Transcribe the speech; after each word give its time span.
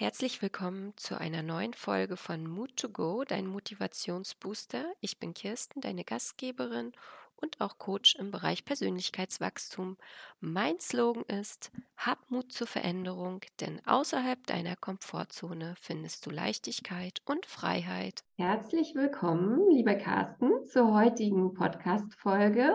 Herzlich 0.00 0.40
willkommen 0.40 0.94
zu 0.96 1.20
einer 1.20 1.42
neuen 1.42 1.74
Folge 1.74 2.16
von 2.16 2.46
Mood 2.46 2.74
to 2.78 2.88
Go, 2.88 3.22
dein 3.28 3.46
Motivationsbooster. 3.46 4.86
Ich 5.02 5.18
bin 5.18 5.34
Kirsten, 5.34 5.82
deine 5.82 6.04
Gastgeberin 6.04 6.92
und 7.40 7.60
auch 7.60 7.78
Coach 7.78 8.16
im 8.16 8.30
Bereich 8.30 8.64
Persönlichkeitswachstum. 8.64 9.96
Mein 10.40 10.78
Slogan 10.78 11.24
ist, 11.24 11.70
hab 11.96 12.30
Mut 12.30 12.52
zur 12.52 12.66
Veränderung, 12.66 13.40
denn 13.60 13.80
außerhalb 13.86 14.46
deiner 14.46 14.76
Komfortzone 14.76 15.74
findest 15.78 16.26
du 16.26 16.30
Leichtigkeit 16.30 17.20
und 17.24 17.46
Freiheit. 17.46 18.22
Herzlich 18.36 18.94
willkommen, 18.94 19.70
lieber 19.70 19.94
Carsten, 19.94 20.64
zur 20.66 20.94
heutigen 20.94 21.54
Podcast-Folge 21.54 22.74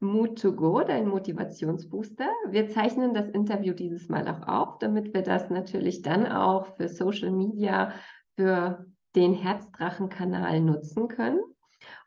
Mood 0.00 0.40
to 0.40 0.52
Go, 0.52 0.82
dein 0.82 1.08
Motivationsbooster. 1.08 2.28
Wir 2.50 2.68
zeichnen 2.68 3.14
das 3.14 3.28
Interview 3.28 3.74
dieses 3.74 4.08
Mal 4.08 4.28
auch 4.28 4.46
auf, 4.46 4.78
damit 4.78 5.14
wir 5.14 5.22
das 5.22 5.50
natürlich 5.50 6.02
dann 6.02 6.26
auch 6.26 6.76
für 6.76 6.88
Social 6.88 7.30
Media, 7.30 7.92
für 8.36 8.86
den 9.16 9.34
Herzdrachen-Kanal 9.34 10.60
nutzen 10.60 11.08
können. 11.08 11.40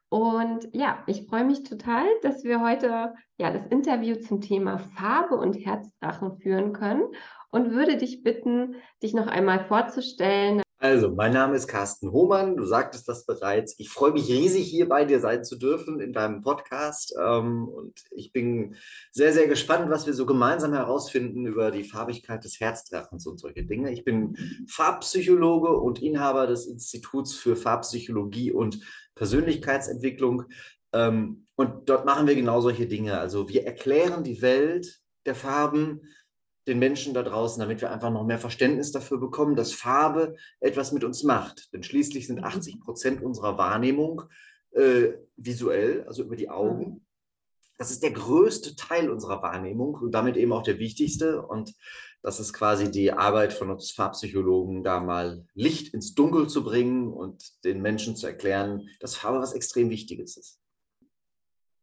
Und 0.09 0.70
ja, 0.73 1.03
ich 1.05 1.27
freue 1.27 1.43
mich 1.43 1.63
total, 1.63 2.05
dass 2.21 2.43
wir 2.43 2.61
heute 2.61 3.13
ja 3.38 3.52
das 3.52 3.67
Interview 3.67 4.16
zum 4.16 4.39
Thema 4.39 4.77
Farbe 4.77 5.35
und 5.35 5.53
Herzdrachen 5.53 6.38
führen 6.38 6.71
können 6.71 7.03
und 7.52 7.71
würde 7.71 7.97
dich 7.97 8.23
bitten, 8.23 8.75
dich 9.03 9.13
noch 9.13 9.27
einmal 9.27 9.66
vorzustellen. 9.66 10.61
Also, 10.89 11.11
mein 11.11 11.33
Name 11.33 11.57
ist 11.57 11.67
Carsten 11.67 12.13
Hohmann, 12.13 12.55
du 12.55 12.63
sagtest 12.63 13.09
das 13.09 13.25
bereits. 13.25 13.75
Ich 13.77 13.89
freue 13.89 14.13
mich 14.13 14.29
riesig, 14.29 14.67
hier 14.67 14.87
bei 14.87 15.03
dir 15.03 15.19
sein 15.19 15.43
zu 15.43 15.57
dürfen 15.57 15.99
in 15.99 16.13
deinem 16.13 16.41
Podcast. 16.43 17.13
Ähm, 17.21 17.67
und 17.67 18.05
ich 18.11 18.31
bin 18.31 18.77
sehr, 19.11 19.33
sehr 19.33 19.47
gespannt, 19.47 19.89
was 19.89 20.05
wir 20.07 20.13
so 20.13 20.25
gemeinsam 20.25 20.71
herausfinden 20.71 21.45
über 21.45 21.71
die 21.71 21.83
Farbigkeit 21.83 22.41
des 22.45 22.61
Herzdrachens 22.61 23.27
und 23.27 23.37
solche 23.37 23.65
Dinge. 23.65 23.91
Ich 23.91 24.05
bin 24.05 24.37
Farbpsychologe 24.69 25.77
und 25.77 26.01
Inhaber 26.01 26.47
des 26.47 26.67
Instituts 26.67 27.35
für 27.35 27.57
Farbpsychologie 27.57 28.53
und 28.53 28.79
Persönlichkeitsentwicklung. 29.16 30.45
Ähm, 30.94 31.47
und 31.57 31.89
dort 31.89 32.05
machen 32.05 32.27
wir 32.27 32.35
genau 32.35 32.61
solche 32.61 32.88
Dinge. 32.88 33.19
Also, 33.19 33.49
wir 33.49 33.66
erklären 33.66 34.23
die 34.23 34.41
Welt 34.41 35.01
der 35.25 35.35
Farben 35.35 36.03
den 36.67 36.79
Menschen 36.79 37.13
da 37.13 37.23
draußen, 37.23 37.59
damit 37.59 37.81
wir 37.81 37.91
einfach 37.91 38.11
noch 38.11 38.25
mehr 38.25 38.39
Verständnis 38.39 38.91
dafür 38.91 39.19
bekommen, 39.19 39.55
dass 39.55 39.73
Farbe 39.73 40.35
etwas 40.59 40.91
mit 40.91 41.03
uns 41.03 41.23
macht. 41.23 41.73
Denn 41.73 41.83
schließlich 41.83 42.27
sind 42.27 42.43
80 42.43 42.75
mhm. 42.75 42.79
Prozent 42.81 43.23
unserer 43.23 43.57
Wahrnehmung 43.57 44.23
äh, 44.71 45.13
visuell, 45.38 46.03
also 46.07 46.23
über 46.23 46.35
die 46.35 46.49
Augen. 46.49 46.85
Mhm. 46.85 47.01
Das 47.77 47.91
ist 47.91 48.03
der 48.03 48.11
größte 48.11 48.75
Teil 48.75 49.09
unserer 49.09 49.41
Wahrnehmung 49.41 49.95
und 49.95 50.11
damit 50.11 50.35
eben 50.35 50.51
auch 50.51 50.63
der 50.63 50.79
wichtigste. 50.79 51.41
Und 51.43 51.73
das 52.21 52.39
ist 52.39 52.51
quasi 52.51 52.91
die 52.91 53.13
Arbeit 53.13 53.53
von 53.53 53.69
uns 53.69 53.91
Farbpsychologen, 53.91 54.83
da 54.83 54.99
mal 54.99 55.45
Licht 55.53 55.93
ins 55.93 56.15
Dunkel 56.15 56.49
zu 56.49 56.63
bringen 56.63 57.13
und 57.13 57.63
den 57.63 57.81
Menschen 57.81 58.15
zu 58.15 58.27
erklären, 58.27 58.89
dass 58.99 59.15
Farbe 59.15 59.39
was 59.39 59.53
extrem 59.53 59.89
Wichtiges 59.89 60.35
ist. 60.38 60.59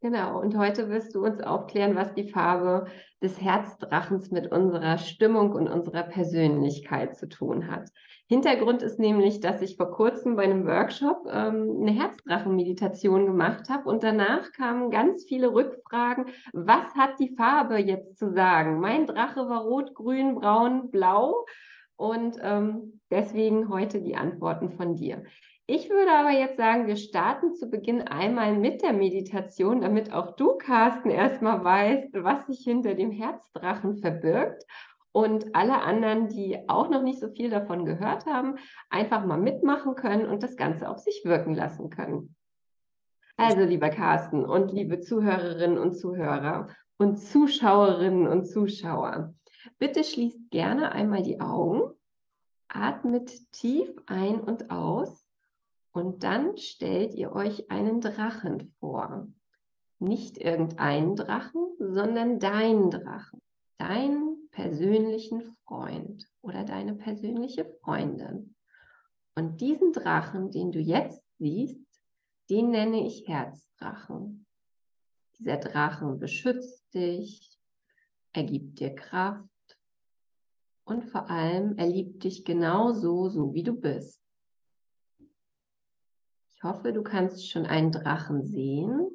Genau, 0.04 0.38
und 0.38 0.54
heute 0.58 0.90
wirst 0.90 1.14
du 1.14 1.24
uns 1.24 1.40
aufklären, 1.40 1.96
was 1.96 2.12
die 2.12 2.28
Farbe 2.28 2.88
des 3.22 3.40
Herzdrachens 3.40 4.30
mit 4.30 4.52
unserer 4.52 4.98
Stimmung 4.98 5.52
und 5.52 5.66
unserer 5.66 6.02
Persönlichkeit 6.02 7.16
zu 7.16 7.26
tun 7.26 7.70
hat. 7.70 7.88
Hintergrund 8.28 8.82
ist 8.82 8.98
nämlich, 8.98 9.40
dass 9.40 9.62
ich 9.62 9.78
vor 9.78 9.90
kurzem 9.92 10.36
bei 10.36 10.42
einem 10.42 10.66
Workshop 10.66 11.26
ähm, 11.32 11.78
eine 11.80 11.92
Herzdrachenmeditation 11.92 13.24
gemacht 13.24 13.70
habe 13.70 13.88
und 13.88 14.02
danach 14.02 14.52
kamen 14.52 14.90
ganz 14.90 15.24
viele 15.24 15.54
Rückfragen, 15.54 16.26
was 16.52 16.94
hat 16.94 17.18
die 17.18 17.34
Farbe 17.34 17.78
jetzt 17.78 18.18
zu 18.18 18.30
sagen? 18.30 18.80
Mein 18.80 19.06
Drache 19.06 19.48
war 19.48 19.62
rot, 19.62 19.94
grün, 19.94 20.34
braun, 20.34 20.90
blau 20.90 21.46
und 21.96 22.36
ähm, 22.42 23.00
deswegen 23.10 23.70
heute 23.70 24.02
die 24.02 24.16
Antworten 24.16 24.68
von 24.68 24.96
dir. 24.96 25.22
Ich 25.66 25.88
würde 25.88 26.12
aber 26.12 26.30
jetzt 26.30 26.58
sagen, 26.58 26.86
wir 26.86 26.96
starten 26.96 27.54
zu 27.54 27.70
Beginn 27.70 28.02
einmal 28.02 28.54
mit 28.54 28.82
der 28.82 28.92
Meditation, 28.92 29.80
damit 29.80 30.12
auch 30.12 30.36
du, 30.36 30.58
Carsten, 30.58 31.08
erstmal 31.10 31.64
weißt, 31.64 32.22
was 32.22 32.46
sich 32.46 32.60
hinter 32.64 32.94
dem 32.94 33.10
Herzdrachen 33.10 33.96
verbirgt. 33.96 34.66
Und 35.12 35.54
alle 35.54 35.80
anderen, 35.80 36.28
die 36.28 36.68
auch 36.68 36.90
noch 36.90 37.02
nicht 37.02 37.18
so 37.18 37.30
viel 37.30 37.48
davon 37.48 37.86
gehört 37.86 38.26
haben, 38.26 38.56
einfach 38.90 39.24
mal 39.24 39.38
mitmachen 39.38 39.94
können 39.94 40.26
und 40.26 40.42
das 40.42 40.56
Ganze 40.56 40.86
auf 40.86 40.98
sich 40.98 41.22
wirken 41.24 41.54
lassen 41.54 41.88
können. 41.88 42.36
Also, 43.38 43.62
lieber 43.62 43.88
Carsten 43.88 44.44
und 44.44 44.70
liebe 44.70 45.00
Zuhörerinnen 45.00 45.78
und 45.78 45.96
Zuhörer 45.96 46.68
und 46.98 47.16
Zuschauerinnen 47.16 48.26
und 48.26 48.44
Zuschauer, 48.44 49.32
bitte 49.78 50.04
schließt 50.04 50.50
gerne 50.50 50.92
einmal 50.92 51.22
die 51.22 51.40
Augen, 51.40 51.90
atmet 52.68 53.50
tief 53.50 53.90
ein 54.06 54.40
und 54.40 54.70
aus 54.70 55.23
und 55.94 56.24
dann 56.24 56.56
stellt 56.56 57.14
ihr 57.14 57.32
euch 57.32 57.70
einen 57.70 58.00
Drachen 58.00 58.74
vor. 58.80 59.28
Nicht 60.00 60.38
irgendeinen 60.38 61.14
Drachen, 61.14 61.68
sondern 61.78 62.40
deinen 62.40 62.90
Drachen. 62.90 63.40
Deinen 63.78 64.48
persönlichen 64.50 65.56
Freund 65.64 66.28
oder 66.42 66.64
deine 66.64 66.94
persönliche 66.94 67.64
Freundin. 67.80 68.56
Und 69.36 69.60
diesen 69.60 69.92
Drachen, 69.92 70.50
den 70.50 70.72
du 70.72 70.80
jetzt 70.80 71.22
siehst, 71.38 71.86
den 72.50 72.70
nenne 72.70 73.06
ich 73.06 73.28
Herzdrachen. 73.28 74.46
Dieser 75.38 75.58
Drachen 75.58 76.18
beschützt 76.18 76.92
dich, 76.92 77.56
er 78.32 78.42
gibt 78.42 78.80
dir 78.80 78.96
Kraft 78.96 79.48
und 80.84 81.04
vor 81.04 81.30
allem 81.30 81.78
er 81.78 81.86
liebt 81.86 82.24
dich 82.24 82.44
genauso, 82.44 83.28
so 83.28 83.54
wie 83.54 83.62
du 83.62 83.74
bist 83.74 84.23
hoffe, 86.64 86.92
du 86.92 87.02
kannst 87.02 87.50
schon 87.50 87.66
einen 87.66 87.92
Drachen 87.92 88.42
sehen. 88.42 89.08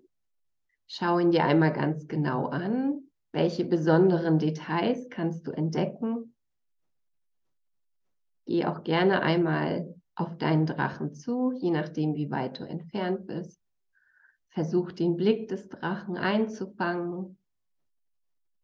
Schau 0.88 1.20
ihn 1.20 1.32
dir 1.32 1.44
einmal 1.44 1.74
ganz 1.74 2.08
genau 2.08 2.48
an. 2.48 3.04
Welche 3.32 3.66
besonderen 3.66 4.40
Details 4.40 5.10
kannst 5.10 5.46
du 5.46 5.52
entdecken? 5.52 6.34
Geh 8.46 8.66
auch 8.66 8.84
gerne 8.84 9.22
einmal 9.22 9.94
auf 10.16 10.38
deinen 10.38 10.66
Drachen 10.66 11.14
zu, 11.14 11.52
je 11.52 11.70
nachdem, 11.70 12.16
wie 12.16 12.32
weit 12.32 12.60
du 12.60 12.64
entfernt 12.64 13.28
bist. 13.28 13.62
Versuch 14.50 14.92
den 14.92 15.16
Blick 15.16 15.48
des 15.48 15.70
Drachen 15.70 16.18
einzufangen. 16.18 17.38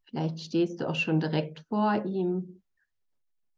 Vielleicht 0.04 0.40
stehst 0.40 0.80
du 0.80 0.88
auch 0.88 0.96
schon 0.96 1.20
direkt 1.20 1.60
vor 1.68 2.04
ihm. 2.04 2.62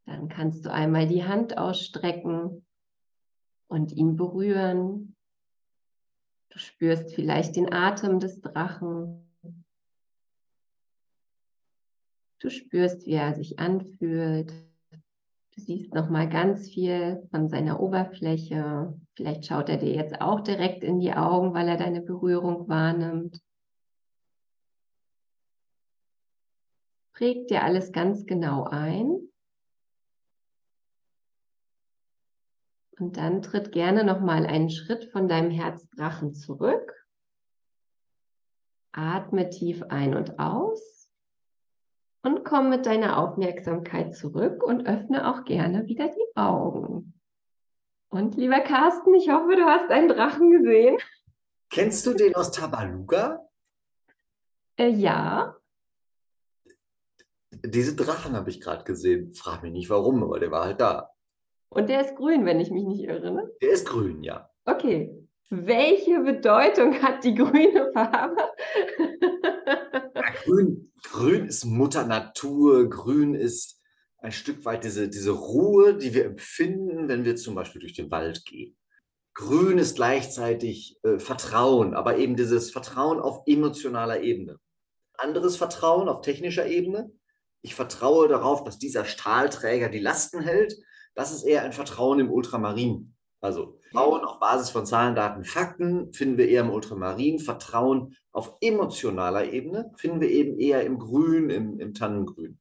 Dann 0.04 0.28
kannst 0.28 0.64
du 0.64 0.72
einmal 0.72 1.06
die 1.06 1.24
Hand 1.24 1.58
ausstrecken 1.58 2.66
und 3.66 3.92
ihn 3.92 4.16
berühren. 4.16 5.16
Du 6.50 6.58
spürst 6.58 7.14
vielleicht 7.14 7.56
den 7.56 7.72
Atem 7.72 8.20
des 8.20 8.40
Drachen. 8.40 9.28
Du 12.40 12.50
spürst, 12.50 13.06
wie 13.06 13.12
er 13.12 13.34
sich 13.34 13.58
anfühlt. 13.58 14.52
Du 14.90 15.60
siehst 15.60 15.92
noch 15.92 16.08
mal 16.08 16.28
ganz 16.28 16.68
viel 16.68 17.26
von 17.30 17.48
seiner 17.48 17.80
Oberfläche. 17.80 18.94
Vielleicht 19.14 19.46
schaut 19.46 19.68
er 19.68 19.76
dir 19.76 19.92
jetzt 19.92 20.20
auch 20.20 20.40
direkt 20.40 20.84
in 20.84 21.00
die 21.00 21.12
Augen, 21.12 21.52
weil 21.52 21.68
er 21.68 21.76
deine 21.76 22.00
Berührung 22.00 22.68
wahrnimmt. 22.68 23.42
Prägt 27.12 27.50
dir 27.50 27.64
alles 27.64 27.90
ganz 27.90 28.24
genau 28.24 28.64
ein. 28.64 29.27
Und 32.98 33.16
dann 33.16 33.42
tritt 33.42 33.72
gerne 33.72 34.04
noch 34.04 34.20
mal 34.20 34.46
einen 34.46 34.70
Schritt 34.70 35.10
von 35.12 35.28
deinem 35.28 35.50
Herzdrachen 35.50 36.34
zurück. 36.34 36.94
Atme 38.92 39.50
tief 39.50 39.84
ein 39.84 40.16
und 40.16 40.38
aus 40.38 41.08
und 42.22 42.44
komm 42.44 42.70
mit 42.70 42.86
deiner 42.86 43.18
Aufmerksamkeit 43.18 44.16
zurück 44.16 44.62
und 44.62 44.86
öffne 44.88 45.28
auch 45.30 45.44
gerne 45.44 45.86
wieder 45.86 46.08
die 46.08 46.36
Augen. 46.36 47.14
Und 48.08 48.36
lieber 48.36 48.60
Carsten, 48.60 49.14
ich 49.14 49.28
hoffe, 49.28 49.54
du 49.54 49.64
hast 49.64 49.90
einen 49.90 50.08
Drachen 50.08 50.50
gesehen. 50.50 50.98
Kennst 51.70 52.06
du 52.06 52.14
den 52.14 52.34
aus 52.34 52.50
Tabaluga? 52.50 53.46
Äh, 54.76 54.88
ja. 54.88 55.56
Diese 57.50 57.94
Drachen 57.94 58.34
habe 58.34 58.50
ich 58.50 58.60
gerade 58.60 58.84
gesehen. 58.84 59.34
Frag 59.34 59.62
mich 59.62 59.72
nicht 59.72 59.90
warum, 59.90 60.22
aber 60.22 60.40
der 60.40 60.50
war 60.50 60.64
halt 60.64 60.80
da. 60.80 61.10
Und 61.70 61.88
der 61.88 62.04
ist 62.04 62.16
grün, 62.16 62.46
wenn 62.46 62.60
ich 62.60 62.70
mich 62.70 62.84
nicht 62.84 63.04
irre, 63.04 63.30
ne? 63.32 63.50
Der 63.60 63.70
ist 63.70 63.86
grün, 63.86 64.22
ja. 64.22 64.50
Okay. 64.64 65.14
Welche 65.50 66.20
Bedeutung 66.20 67.00
hat 67.02 67.24
die 67.24 67.34
grüne 67.34 67.90
Farbe? 67.94 68.36
ja, 70.14 70.22
grün, 70.44 70.92
grün 71.02 71.46
ist 71.46 71.64
Mutter 71.64 72.06
Natur, 72.06 72.90
grün 72.90 73.34
ist 73.34 73.80
ein 74.18 74.32
Stück 74.32 74.64
weit 74.64 74.84
diese, 74.84 75.08
diese 75.08 75.30
Ruhe, 75.30 75.96
die 75.96 76.12
wir 76.12 76.26
empfinden, 76.26 77.08
wenn 77.08 77.24
wir 77.24 77.36
zum 77.36 77.54
Beispiel 77.54 77.80
durch 77.80 77.94
den 77.94 78.10
Wald 78.10 78.44
gehen. 78.44 78.76
Grün 79.34 79.78
ist 79.78 79.96
gleichzeitig 79.96 80.98
äh, 81.04 81.18
Vertrauen, 81.18 81.94
aber 81.94 82.18
eben 82.18 82.36
dieses 82.36 82.70
Vertrauen 82.72 83.20
auf 83.20 83.42
emotionaler 83.46 84.20
Ebene. 84.20 84.58
Anderes 85.14 85.56
Vertrauen 85.56 86.08
auf 86.08 86.20
technischer 86.20 86.66
Ebene. 86.66 87.10
Ich 87.62 87.74
vertraue 87.74 88.28
darauf, 88.28 88.64
dass 88.64 88.78
dieser 88.78 89.04
Stahlträger 89.04 89.88
die 89.88 89.98
Lasten 90.00 90.40
hält 90.40 90.76
Das 91.18 91.32
ist 91.32 91.42
eher 91.42 91.64
ein 91.64 91.72
Vertrauen 91.72 92.20
im 92.20 92.30
Ultramarin. 92.30 93.12
Also 93.40 93.80
Vertrauen 93.90 94.24
auf 94.24 94.38
Basis 94.38 94.70
von 94.70 94.86
Zahlen, 94.86 95.16
Daten, 95.16 95.42
Fakten 95.42 96.12
finden 96.12 96.38
wir 96.38 96.48
eher 96.48 96.60
im 96.60 96.70
Ultramarin. 96.70 97.40
Vertrauen 97.40 98.14
auf 98.30 98.56
emotionaler 98.60 99.52
Ebene 99.52 99.90
finden 99.96 100.20
wir 100.20 100.30
eben 100.30 100.60
eher 100.60 100.84
im 100.84 101.00
Grün, 101.00 101.50
im, 101.50 101.80
im 101.80 101.92
Tannengrün. 101.92 102.60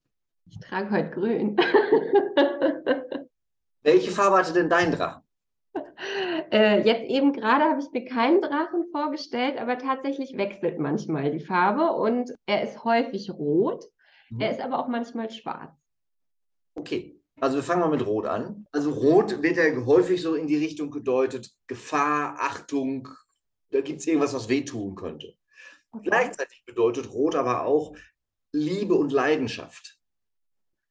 Ich 0.50 0.60
trage 0.60 0.90
heute 0.90 1.12
grün. 1.12 1.56
Welche 3.84 4.10
Farbe 4.10 4.38
hatte 4.38 4.54
denn 4.54 4.70
dein 4.70 4.92
Drachen? 4.92 5.22
Äh, 6.52 6.82
jetzt 6.82 7.04
eben 7.04 7.34
gerade 7.34 7.66
habe 7.66 7.80
ich 7.80 7.92
mir 7.92 8.06
keinen 8.06 8.42
Drachen 8.42 8.86
vorgestellt, 8.92 9.60
aber 9.60 9.78
tatsächlich 9.78 10.36
wechselt 10.36 10.80
manchmal 10.80 11.30
die 11.30 11.46
Farbe 11.46 11.92
und 11.92 12.34
er 12.48 12.64
ist 12.64 12.84
häufig 12.84 13.30
rot. 13.30 13.86
Mhm. 14.32 14.40
Er 14.40 14.50
ist 14.50 14.62
aber 14.62 14.80
auch 14.80 14.88
manchmal 14.88 15.30
schwarz. 15.30 15.76
Okay, 16.74 17.17
also 17.40 17.58
wir 17.58 17.64
fangen 17.64 17.82
mal 17.82 17.90
mit 17.90 18.06
Rot 18.06 18.26
an. 18.26 18.66
Also 18.72 18.92
Rot 18.92 19.42
wird 19.42 19.58
ja 19.58 19.86
häufig 19.86 20.22
so 20.22 20.36
in 20.36 20.48
die 20.48 20.58
Richtung 20.58 20.92
gedeutet, 20.92 21.52
Gefahr, 21.68 22.38
Achtung, 22.40 23.10
da 23.72 23.82
gibt 23.82 24.00
es 24.00 24.08
irgendwas, 24.08 24.34
was 24.34 24.50
wehtun 24.50 24.96
könnte. 24.96 25.36
Okay. 25.92 26.10
Gleichzeitig 26.10 26.64
bedeutet 26.66 27.12
Rot 27.12 27.36
aber 27.36 27.66
auch 27.66 27.96
Liebe 28.52 28.96
und 28.96 29.12
Leidenschaft. 29.12 29.98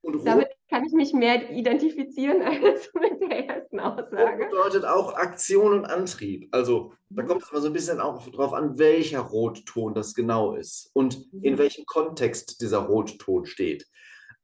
Und 0.02 0.24
Damit 0.24 0.48
kann 0.68 0.84
ich 0.84 0.92
mich 0.92 1.12
mehr 1.12 1.50
identifizieren 1.50 2.42
als 2.42 2.92
mit 3.00 3.20
der 3.20 3.48
ersten 3.48 3.80
Aussage. 3.80 4.44
Rot 4.44 4.50
bedeutet 4.50 4.84
auch 4.84 5.14
Aktion 5.14 5.72
und 5.72 5.84
Antrieb. 5.84 6.48
Also 6.52 6.92
da 7.08 7.22
mhm. 7.22 7.26
kommt 7.26 7.42
es 7.42 7.52
mal 7.52 7.60
so 7.60 7.68
ein 7.68 7.72
bisschen 7.72 8.00
auch 8.00 8.24
darauf 8.30 8.52
an, 8.52 8.78
welcher 8.78 9.20
Rotton 9.20 9.94
das 9.94 10.14
genau 10.14 10.54
ist 10.54 10.90
und 10.92 11.26
in 11.42 11.54
mhm. 11.54 11.58
welchem 11.58 11.86
Kontext 11.86 12.60
dieser 12.60 12.78
Rotton 12.78 13.46
steht. 13.46 13.86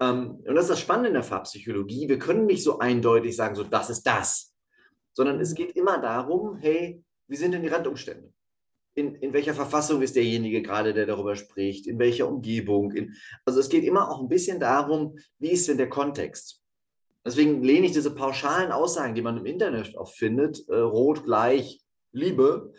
Ähm, 0.01 0.43
und 0.47 0.55
das 0.55 0.65
ist 0.65 0.71
das 0.71 0.81
Spannende 0.81 1.09
in 1.09 1.15
der 1.15 1.23
Farbpsychologie. 1.23 2.09
Wir 2.09 2.19
können 2.19 2.47
nicht 2.47 2.63
so 2.63 2.79
eindeutig 2.79 3.37
sagen, 3.37 3.55
so 3.55 3.65
das 3.65 3.91
ist 3.91 4.03
das, 4.05 4.55
sondern 5.13 5.41
es 5.41 5.55
geht 5.55 5.73
immer 5.77 5.99
darum, 5.99 6.57
hey, 6.57 7.03
wie 7.29 7.37
sind 7.37 7.53
denn 7.53 7.63
die 7.63 7.69
Randumstände? 7.69 8.33
In, 8.95 9.15
in 9.17 9.33
welcher 9.33 9.55
Verfassung 9.55 10.03
ist 10.03 10.17
derjenige 10.17 10.61
gerade, 10.61 10.93
der 10.93 11.07
darüber 11.07 11.35
spricht? 11.35 11.87
In 11.87 11.99
welcher 11.99 12.29
Umgebung? 12.29 12.93
In, 12.93 13.15
also 13.47 13.59
es 13.59 13.71
geht 13.71 13.85
immer 13.85 14.11
auch 14.11 14.21
ein 14.21 14.29
bisschen 14.29 14.61
darum, 14.61 15.17
wie 15.39 15.51
ist 15.51 15.67
denn 15.69 15.79
der 15.79 15.89
Kontext? 15.89 16.63
Deswegen 17.25 17.63
lehne 17.63 17.87
ich 17.87 17.93
diese 17.93 18.15
pauschalen 18.15 18.73
Aussagen, 18.73 19.15
die 19.15 19.23
man 19.23 19.39
im 19.39 19.47
Internet 19.47 19.97
oft 19.97 20.17
findet, 20.17 20.69
äh, 20.69 20.75
rot 20.75 21.25
gleich 21.25 21.81
Liebe, 22.13 22.73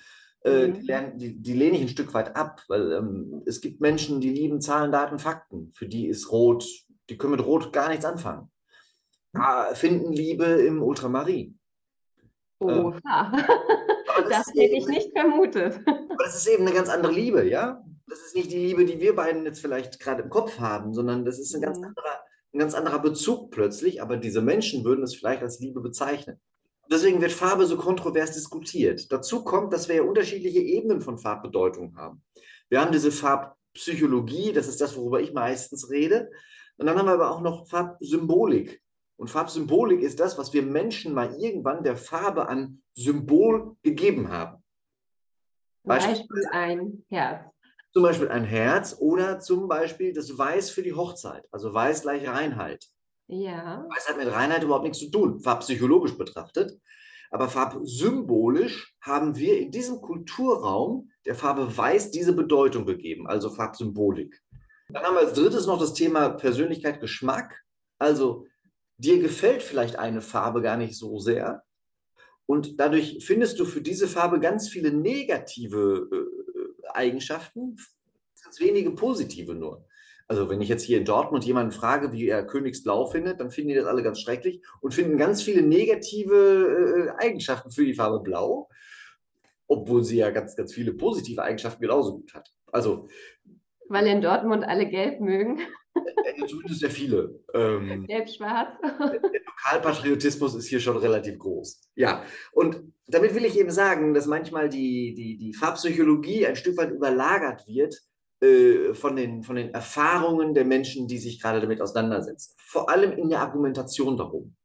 äh, 0.44 0.68
mhm. 0.68 0.74
die, 0.74 1.18
die, 1.18 1.42
die, 1.42 1.54
lehne 1.54 1.77
ich 1.77 1.83
ein 1.83 1.88
Stück 1.89 2.13
weit 2.13 2.36
ab, 2.36 2.62
weil 2.68 2.92
ähm, 2.92 3.42
es 3.45 3.62
gibt 3.62 3.80
Menschen, 3.80 4.19
die 4.19 4.30
lieben 4.30 4.60
Zahlen, 4.60 4.92
Daten, 4.92 5.18
Fakten. 5.18 5.71
Für 5.74 5.88
die 5.88 6.07
ist 6.07 6.31
rot 6.31 6.65
die 7.09 7.17
können 7.17 7.35
mit 7.35 7.45
Rot 7.45 7.73
gar 7.73 7.89
nichts 7.89 8.05
anfangen. 8.05 8.50
Ah, 9.33 9.73
finden 9.73 10.13
Liebe 10.13 10.45
im 10.45 10.81
Ultramarin. 10.81 11.59
Oh, 12.59 12.67
ähm, 12.67 13.01
das, 13.03 14.29
das 14.29 14.47
hätte 14.50 14.75
ich 14.75 14.88
nicht 14.88 15.11
vermutet. 15.11 15.79
Aber 15.85 16.23
das 16.23 16.35
ist 16.35 16.47
eben 16.47 16.65
eine 16.65 16.75
ganz 16.75 16.89
andere 16.89 17.11
Liebe, 17.11 17.47
ja? 17.47 17.83
Das 18.07 18.19
ist 18.19 18.35
nicht 18.35 18.51
die 18.51 18.59
Liebe, 18.59 18.85
die 18.85 19.00
wir 19.00 19.15
beiden 19.15 19.45
jetzt 19.45 19.59
vielleicht 19.59 20.00
gerade 20.00 20.23
im 20.23 20.29
Kopf 20.29 20.59
haben, 20.59 20.94
sondern 20.94 21.25
das 21.25 21.39
ist 21.39 21.55
ein 21.55 21.61
ganz, 21.61 21.79
mhm. 21.79 21.85
anderer, 21.85 22.23
ein 22.53 22.59
ganz 22.59 22.73
anderer 22.73 23.00
Bezug 23.00 23.51
plötzlich. 23.51 24.01
Aber 24.01 24.17
diese 24.17 24.41
Menschen 24.41 24.83
würden 24.83 25.03
es 25.03 25.15
vielleicht 25.15 25.41
als 25.41 25.59
Liebe 25.59 25.81
bezeichnen. 25.81 26.39
Deswegen 26.91 27.21
wird 27.21 27.31
Farbe 27.31 27.65
so 27.65 27.77
kontrovers 27.77 28.33
diskutiert. 28.33 29.11
Dazu 29.11 29.44
kommt, 29.44 29.73
dass 29.73 29.88
wir 29.88 29.95
ja 29.95 30.03
unterschiedliche 30.03 30.59
Ebenen 30.59 31.01
von 31.01 31.17
Farbbedeutung 31.17 31.95
haben. 31.95 32.21
Wir 32.69 32.81
haben 32.81 32.91
diese 32.91 33.11
Farbpsychologie, 33.11 34.51
das 34.51 34.67
ist 34.67 34.81
das, 34.81 34.95
worüber 34.95 35.21
ich 35.21 35.33
meistens 35.33 35.89
rede. 35.89 36.29
Und 36.78 36.88
dann 36.88 36.98
haben 36.98 37.06
wir 37.06 37.14
aber 37.14 37.31
auch 37.31 37.42
noch 37.42 37.68
Farbsymbolik. 37.68 38.81
Und 39.16 39.30
Farbsymbolik 39.30 40.02
ist 40.02 40.20
das, 40.20 40.38
was 40.38 40.54
wir 40.54 40.64
Menschen 40.64 41.14
mal 41.14 41.36
irgendwann 41.40 41.84
der 41.84 41.96
Farbe 41.96 42.48
an 42.48 42.81
Symbol 42.94 43.75
gegeben 43.84 44.30
haben. 44.30 44.64
Beispiel 45.84 46.46
ein 46.52 47.06
Herz. 47.10 47.46
Zum 47.94 48.04
Beispiel 48.04 48.30
ein 48.30 48.44
Herz 48.44 48.96
oder 49.00 49.40
zum 49.40 49.68
Beispiel 49.68 50.14
das 50.14 50.38
Weiß 50.38 50.72
für 50.72 50.81
die 50.81 50.94
Hochzeit. 50.94 51.46
Also 51.52 51.74
Weiß 51.74 52.02
gleich 52.02 52.28
Reinheit. 52.28 52.86
Ja. 53.28 53.86
Weiß 53.90 54.10
hat 54.10 54.18
mit 54.18 54.31
Reinheit 54.31 54.64
überhaupt 54.64 54.84
nichts 54.84 55.00
zu 55.00 55.12
tun, 55.12 55.40
farbpsychologisch 55.40 56.18
betrachtet. 56.18 56.80
Aber 57.30 57.50
farbsymbolisch 57.50 58.96
haben 59.02 59.36
wir 59.36 59.60
in 59.60 59.72
diesem 59.72 60.02
Kulturraum 60.02 61.10
der 61.25 61.36
Farbe 61.36 61.78
Weiß 61.78 62.12
diese 62.12 62.34
Bedeutung 62.34 62.86
gegeben, 62.86 63.28
also 63.28 63.50
Farbsymbolik. 63.50 64.43
Dann 64.94 65.04
haben 65.04 65.16
wir 65.16 65.22
als 65.22 65.34
drittes 65.34 65.66
noch 65.66 65.80
das 65.80 65.95
Thema 65.95 66.30
Persönlichkeit, 66.30 67.01
Geschmack. 67.01 67.63
Also 67.98 68.45
dir 68.98 69.19
gefällt 69.19 69.63
vielleicht 69.63 69.98
eine 69.98 70.22
Farbe 70.22 70.62
gar 70.62 70.78
nicht 70.78 70.95
so 70.98 71.18
sehr. 71.18 71.63
Und 72.45 72.80
dadurch 72.80 73.18
findest 73.25 73.60
du 73.60 73.66
für 73.66 73.81
diese 73.81 74.07
Farbe 74.07 74.40
ganz 74.40 74.69
viele 74.69 74.92
negative 74.92 76.10
äh, 76.12 76.88
Eigenschaften, 76.94 77.78
ganz 78.44 78.60
wenige 78.60 78.92
positive 78.92 79.56
nur. 79.56 79.88
Also 80.28 80.48
wenn 80.50 80.62
ich 80.62 80.69
jetzt 80.69 80.84
hier 80.84 81.00
in 81.00 81.06
Dortmund 81.06 81.44
jemanden 81.44 81.72
frage, 81.72 82.12
wie 82.12 82.28
er 82.28 82.46
Königsblau 82.46 83.07
findet, 83.07 83.39
dann 83.39 83.50
finden 83.50 83.69
die 83.69 83.75
das 83.75 83.86
alle 83.86 84.04
ganz 84.04 84.22
schrecklich 84.22 84.62
und 84.80 84.94
finden 84.94 85.18
ganz 85.18 85.42
viele 85.42 85.63
negative 85.63 87.16
äh, 87.18 87.24
Eigenschaften 87.24 87.72
für 87.72 87.86
die 87.86 87.96
Farbe 87.96 88.19
Blau, 88.19 88.69
obwohl 89.68 90.04
sie 90.04 90.18
ja 90.18 90.30
ganz, 90.30 90.56
ganz 90.56 90.72
viele 90.72 90.94
positive 90.94 91.42
Eigenschaften 91.42 91.81
genauso 91.81 92.18
gut 92.19 92.34
hat. 92.36 92.54
Also 92.72 93.07
weil 93.89 94.07
in 94.07 94.21
Dortmund 94.21 94.63
alle 94.63 94.88
gelb 94.88 95.19
mögen. 95.19 95.62
Äh, 95.95 96.45
zumindest 96.47 96.80
sehr 96.80 96.89
viele. 96.89 97.39
Ähm, 97.53 98.06
Gelb-schwarz. 98.07 98.69
Der 98.81 99.41
Lokalpatriotismus 99.45 100.56
ist 100.56 100.68
hier 100.68 100.80
schon 100.80 100.97
relativ 100.97 101.38
groß. 101.38 101.81
Ja, 101.95 102.24
und 102.51 102.81
damit 103.07 103.35
will 103.35 103.45
ich 103.45 103.57
eben 103.57 103.71
sagen, 103.71 104.13
dass 104.13 104.25
manchmal 104.25 104.69
die, 104.69 105.13
die, 105.13 105.38
die 105.38 105.53
Farbpsychologie 105.53 106.47
ein 106.47 106.56
Stück 106.56 106.77
weit 106.77 106.91
überlagert 106.91 107.68
wird 107.68 108.01
äh, 108.41 108.94
von, 108.94 109.15
den, 109.15 109.44
von 109.44 109.56
den 109.56 109.74
Erfahrungen 109.74 110.53
der 110.53 110.65
Menschen, 110.65 111.07
die 111.07 111.18
sich 111.18 111.41
gerade 111.41 111.62
damit 111.62 111.81
auseinandersetzen. 111.81 112.56
Vor 112.57 112.89
allem 112.89 113.12
in 113.13 113.29
der 113.29 113.41
Argumentation 113.41 114.18
darum. 114.18 114.56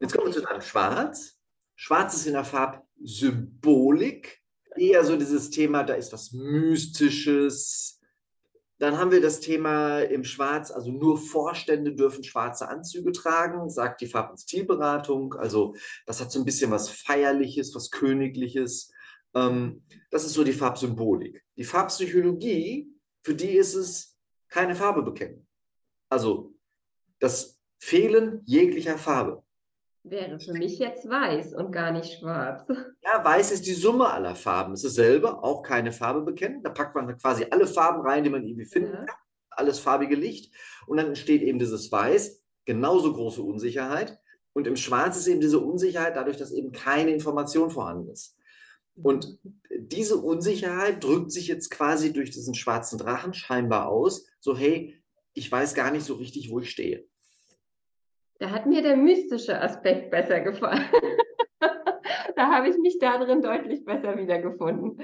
Jetzt 0.00 0.16
kommen 0.16 0.32
wir 0.32 0.40
zu 0.40 0.48
einem 0.48 0.62
Schwarz. 0.62 1.36
Schwarz 1.76 2.14
ist 2.14 2.26
in 2.26 2.32
der 2.32 2.44
Farbsymbolik 2.44 4.40
eher 4.76 5.04
so 5.04 5.16
dieses 5.16 5.50
Thema, 5.50 5.82
da 5.82 5.94
ist 5.94 6.12
was 6.12 6.32
Mystisches, 6.32 7.99
dann 8.80 8.96
haben 8.96 9.10
wir 9.10 9.20
das 9.20 9.40
Thema 9.40 10.00
im 10.00 10.24
Schwarz, 10.24 10.70
also 10.70 10.90
nur 10.90 11.18
Vorstände 11.18 11.94
dürfen 11.94 12.24
schwarze 12.24 12.66
Anzüge 12.66 13.12
tragen, 13.12 13.68
sagt 13.68 14.00
die 14.00 14.06
Farb- 14.06 14.30
und 14.30 14.38
Stilberatung. 14.40 15.34
Also 15.34 15.74
das 16.06 16.18
hat 16.18 16.32
so 16.32 16.38
ein 16.38 16.46
bisschen 16.46 16.70
was 16.70 16.88
Feierliches, 16.88 17.74
was 17.74 17.90
Königliches. 17.90 18.90
Ähm, 19.34 19.84
das 20.10 20.24
ist 20.24 20.32
so 20.32 20.44
die 20.44 20.54
Farbsymbolik. 20.54 21.44
Die 21.58 21.64
Farbpsychologie, 21.64 22.90
für 23.22 23.34
die 23.34 23.50
ist 23.50 23.74
es 23.74 24.16
keine 24.48 24.74
Farbe 24.74 25.02
bekennen. 25.02 25.46
Also 26.08 26.54
das 27.18 27.60
Fehlen 27.78 28.40
jeglicher 28.46 28.96
Farbe. 28.96 29.44
Wäre 30.02 30.40
für 30.40 30.54
mich 30.54 30.78
jetzt 30.78 31.08
weiß 31.08 31.54
und 31.54 31.72
gar 31.72 31.92
nicht 31.92 32.18
schwarz. 32.18 32.66
Ja, 33.02 33.24
weiß 33.24 33.50
ist 33.50 33.66
die 33.66 33.74
Summe 33.74 34.10
aller 34.10 34.34
Farben. 34.34 34.74
Es 34.74 34.84
ist 34.84 34.94
selber 34.94 35.42
auch 35.42 35.62
keine 35.62 35.90
Farbe 35.90 36.20
bekennen. 36.20 36.62
Da 36.62 36.70
packt 36.70 36.94
man 36.94 37.16
quasi 37.18 37.46
alle 37.50 37.66
Farben 37.66 38.02
rein, 38.02 38.22
die 38.22 38.30
man 38.30 38.44
irgendwie 38.44 38.66
finden 38.66 38.92
ja. 38.92 39.04
kann. 39.04 39.16
Alles 39.50 39.80
farbige 39.80 40.14
Licht. 40.14 40.54
Und 40.86 40.98
dann 40.98 41.06
entsteht 41.06 41.42
eben 41.42 41.58
dieses 41.58 41.90
Weiß, 41.90 42.42
genauso 42.66 43.12
große 43.12 43.42
Unsicherheit. 43.42 44.18
Und 44.52 44.66
im 44.66 44.76
Schwarz 44.76 45.16
ist 45.16 45.26
eben 45.26 45.40
diese 45.40 45.58
Unsicherheit 45.58 46.14
dadurch, 46.14 46.36
dass 46.36 46.52
eben 46.52 46.72
keine 46.72 47.10
Information 47.10 47.70
vorhanden 47.70 48.10
ist. 48.10 48.36
Und 49.02 49.38
diese 49.78 50.16
Unsicherheit 50.16 51.02
drückt 51.02 51.32
sich 51.32 51.48
jetzt 51.48 51.70
quasi 51.70 52.12
durch 52.12 52.30
diesen 52.30 52.54
schwarzen 52.54 52.98
Drachen 52.98 53.34
scheinbar 53.34 53.88
aus. 53.88 54.26
So, 54.40 54.56
hey, 54.56 55.02
ich 55.32 55.50
weiß 55.50 55.74
gar 55.74 55.90
nicht 55.90 56.04
so 56.04 56.14
richtig, 56.14 56.50
wo 56.50 56.60
ich 56.60 56.70
stehe. 56.70 57.06
Da 58.40 58.50
hat 58.50 58.64
mir 58.64 58.82
der 58.82 58.96
mystische 58.96 59.60
Aspekt 59.60 60.10
besser 60.10 60.40
gefallen. 60.40 60.88
da 62.36 62.50
habe 62.50 62.70
ich 62.70 62.78
mich 62.78 62.98
darin 62.98 63.42
deutlich 63.42 63.84
besser 63.84 64.16
wiedergefunden. 64.16 65.02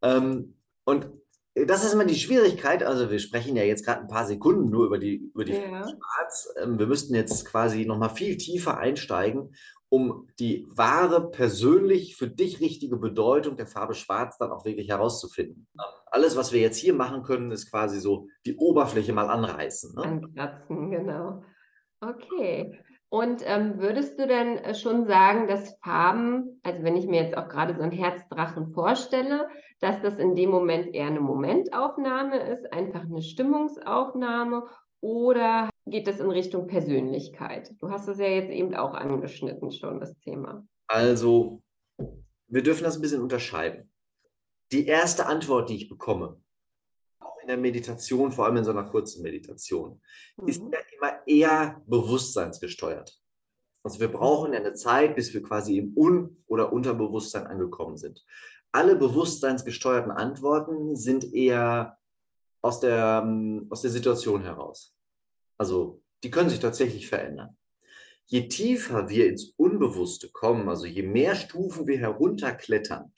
Ähm, 0.00 0.54
und 0.84 1.10
das 1.56 1.84
ist 1.84 1.92
immer 1.92 2.04
die 2.04 2.14
Schwierigkeit. 2.14 2.84
Also 2.84 3.10
wir 3.10 3.18
sprechen 3.18 3.56
ja 3.56 3.64
jetzt 3.64 3.84
gerade 3.84 4.02
ein 4.02 4.08
paar 4.08 4.26
Sekunden 4.26 4.70
nur 4.70 4.86
über 4.86 4.98
die, 4.98 5.28
über 5.34 5.44
die 5.44 5.54
ja. 5.54 5.88
Schwarz. 5.88 6.54
Ähm, 6.62 6.78
wir 6.78 6.86
müssten 6.86 7.16
jetzt 7.16 7.46
quasi 7.46 7.84
nochmal 7.84 8.10
viel 8.10 8.36
tiefer 8.36 8.78
einsteigen, 8.78 9.52
um 9.88 10.28
die 10.38 10.64
wahre, 10.68 11.32
persönlich 11.32 12.14
für 12.14 12.28
dich 12.28 12.60
richtige 12.60 12.96
Bedeutung 12.96 13.56
der 13.56 13.66
Farbe 13.66 13.94
Schwarz 13.94 14.38
dann 14.38 14.52
auch 14.52 14.64
wirklich 14.64 14.88
herauszufinden. 14.88 15.66
Alles, 16.06 16.36
was 16.36 16.52
wir 16.52 16.60
jetzt 16.60 16.78
hier 16.78 16.94
machen 16.94 17.24
können, 17.24 17.50
ist 17.50 17.72
quasi 17.72 17.98
so 17.98 18.28
die 18.44 18.54
Oberfläche 18.54 19.12
mal 19.12 19.30
anreißen. 19.30 19.96
Ne? 19.96 20.02
Ankratzen, 20.02 20.92
genau. 20.92 21.42
Okay. 22.00 22.78
Und 23.08 23.42
ähm, 23.44 23.78
würdest 23.78 24.18
du 24.18 24.26
denn 24.26 24.58
äh, 24.58 24.74
schon 24.74 25.06
sagen, 25.06 25.46
dass 25.46 25.78
Farben, 25.82 26.60
also 26.64 26.82
wenn 26.82 26.96
ich 26.96 27.06
mir 27.06 27.22
jetzt 27.22 27.36
auch 27.36 27.48
gerade 27.48 27.74
so 27.74 27.82
einen 27.82 27.92
Herzdrachen 27.92 28.72
vorstelle, 28.72 29.48
dass 29.80 30.02
das 30.02 30.18
in 30.18 30.34
dem 30.34 30.50
Moment 30.50 30.94
eher 30.94 31.06
eine 31.06 31.20
Momentaufnahme 31.20 32.38
ist, 32.50 32.72
einfach 32.72 33.02
eine 33.02 33.22
Stimmungsaufnahme 33.22 34.66
oder 35.00 35.70
geht 35.86 36.08
es 36.08 36.18
in 36.18 36.30
Richtung 36.30 36.66
Persönlichkeit? 36.66 37.72
Du 37.78 37.90
hast 37.90 38.08
es 38.08 38.18
ja 38.18 38.26
jetzt 38.26 38.50
eben 38.50 38.74
auch 38.74 38.94
angeschnitten 38.94 39.70
schon, 39.70 40.00
das 40.00 40.18
Thema. 40.18 40.66
Also, 40.88 41.62
wir 42.48 42.62
dürfen 42.62 42.84
das 42.84 42.96
ein 42.96 43.02
bisschen 43.02 43.22
unterscheiden. 43.22 43.90
Die 44.72 44.86
erste 44.86 45.26
Antwort, 45.26 45.68
die 45.68 45.76
ich 45.76 45.88
bekomme, 45.88 46.40
in 47.46 47.48
der 47.48 47.56
Meditation, 47.58 48.32
vor 48.32 48.44
allem 48.46 48.56
in 48.56 48.64
so 48.64 48.72
einer 48.72 48.82
kurzen 48.82 49.22
Meditation, 49.22 50.00
mhm. 50.36 50.48
ist 50.48 50.60
ja 50.60 50.80
immer 50.98 51.26
eher 51.26 51.82
bewusstseinsgesteuert. 51.86 53.16
Also 53.84 54.00
wir 54.00 54.08
brauchen 54.08 54.52
ja 54.52 54.58
eine 54.58 54.74
Zeit, 54.74 55.14
bis 55.14 55.32
wir 55.32 55.44
quasi 55.44 55.78
im 55.78 55.96
Un- 55.96 56.42
oder 56.48 56.72
Unterbewusstsein 56.72 57.46
angekommen 57.46 57.96
sind. 57.96 58.24
Alle 58.72 58.96
bewusstseinsgesteuerten 58.96 60.10
Antworten 60.10 60.96
sind 60.96 61.32
eher 61.32 61.96
aus 62.62 62.80
der, 62.80 63.22
ähm, 63.24 63.68
aus 63.70 63.82
der 63.82 63.92
Situation 63.92 64.42
heraus. 64.42 64.96
Also 65.56 66.02
die 66.24 66.32
können 66.32 66.50
sich 66.50 66.58
tatsächlich 66.58 67.08
verändern. 67.08 67.56
Je 68.24 68.48
tiefer 68.48 69.08
wir 69.08 69.28
ins 69.28 69.54
Unbewusste 69.56 70.30
kommen, 70.30 70.68
also 70.68 70.86
je 70.86 71.04
mehr 71.04 71.36
Stufen 71.36 71.86
wir 71.86 71.98
herunterklettern 71.98 73.12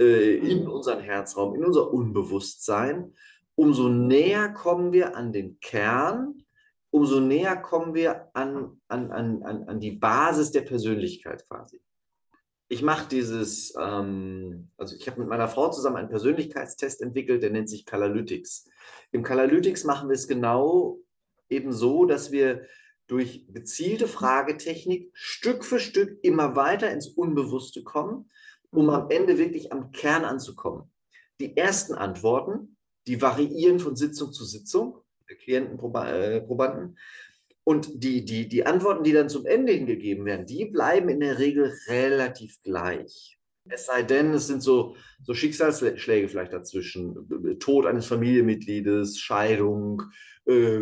äh, 0.00 0.34
in 0.38 0.64
mhm. 0.64 0.70
unseren 0.70 1.00
Herzraum, 1.00 1.54
in 1.54 1.64
unser 1.64 1.92
Unbewusstsein, 1.92 3.14
umso 3.62 3.88
näher 3.88 4.48
kommen 4.48 4.92
wir 4.92 5.16
an 5.16 5.32
den 5.32 5.60
Kern, 5.60 6.42
umso 6.90 7.20
näher 7.20 7.56
kommen 7.56 7.94
wir 7.94 8.28
an, 8.34 8.80
an, 8.88 9.12
an, 9.12 9.44
an, 9.44 9.78
die 9.78 9.92
Basis 9.92 10.50
der 10.50 10.62
Persönlichkeit 10.62 11.46
quasi. 11.46 11.80
Ich 12.66 12.82
mache 12.82 13.08
dieses, 13.08 13.72
ähm, 13.80 14.68
also 14.76 14.96
ich 14.96 15.06
habe 15.06 15.20
mit 15.20 15.28
meiner 15.28 15.46
Frau 15.46 15.70
zusammen 15.70 15.98
einen 15.98 16.08
Persönlichkeitstest 16.08 17.02
entwickelt, 17.02 17.44
der 17.44 17.50
nennt 17.50 17.68
sich 17.68 17.86
Kalalytics. 17.86 18.68
Im 19.12 19.22
Kalalytics 19.22 19.84
machen 19.84 20.08
wir 20.08 20.16
es 20.16 20.26
genau 20.26 20.98
eben 21.48 21.72
so, 21.72 22.04
dass 22.04 22.32
wir 22.32 22.66
durch 23.06 23.46
gezielte 23.48 24.08
Fragetechnik 24.08 25.12
Stück 25.14 25.64
für 25.64 25.78
Stück 25.78 26.18
immer 26.22 26.56
weiter 26.56 26.90
ins 26.90 27.06
Unbewusste 27.06 27.84
kommen, 27.84 28.28
um 28.72 28.90
am 28.90 29.08
Ende 29.08 29.38
wirklich 29.38 29.70
am 29.70 29.92
Kern 29.92 30.24
anzukommen. 30.24 30.90
Die 31.38 31.56
ersten 31.56 31.94
Antworten, 31.94 32.71
die 33.06 33.20
variieren 33.20 33.78
von 33.78 33.96
Sitzung 33.96 34.32
zu 34.32 34.44
Sitzung, 34.44 34.98
der 35.28 35.36
Klienten, 35.36 35.78
äh, 35.94 36.40
Probanden. 36.40 36.98
Und 37.64 38.02
die, 38.02 38.24
die, 38.24 38.48
die 38.48 38.66
Antworten, 38.66 39.04
die 39.04 39.12
dann 39.12 39.28
zum 39.28 39.46
Ende 39.46 39.72
hingegeben 39.72 40.24
werden, 40.24 40.46
die 40.46 40.64
bleiben 40.64 41.08
in 41.08 41.20
der 41.20 41.38
Regel 41.38 41.72
relativ 41.86 42.60
gleich. 42.62 43.38
Es 43.68 43.86
sei 43.86 44.02
denn, 44.02 44.34
es 44.34 44.48
sind 44.48 44.62
so, 44.62 44.96
so 45.22 45.34
Schicksalsschläge 45.34 46.28
vielleicht 46.28 46.52
dazwischen. 46.52 47.58
Tod 47.60 47.86
eines 47.86 48.06
Familienmitgliedes, 48.06 49.20
Scheidung, 49.20 50.02
äh, 50.46 50.80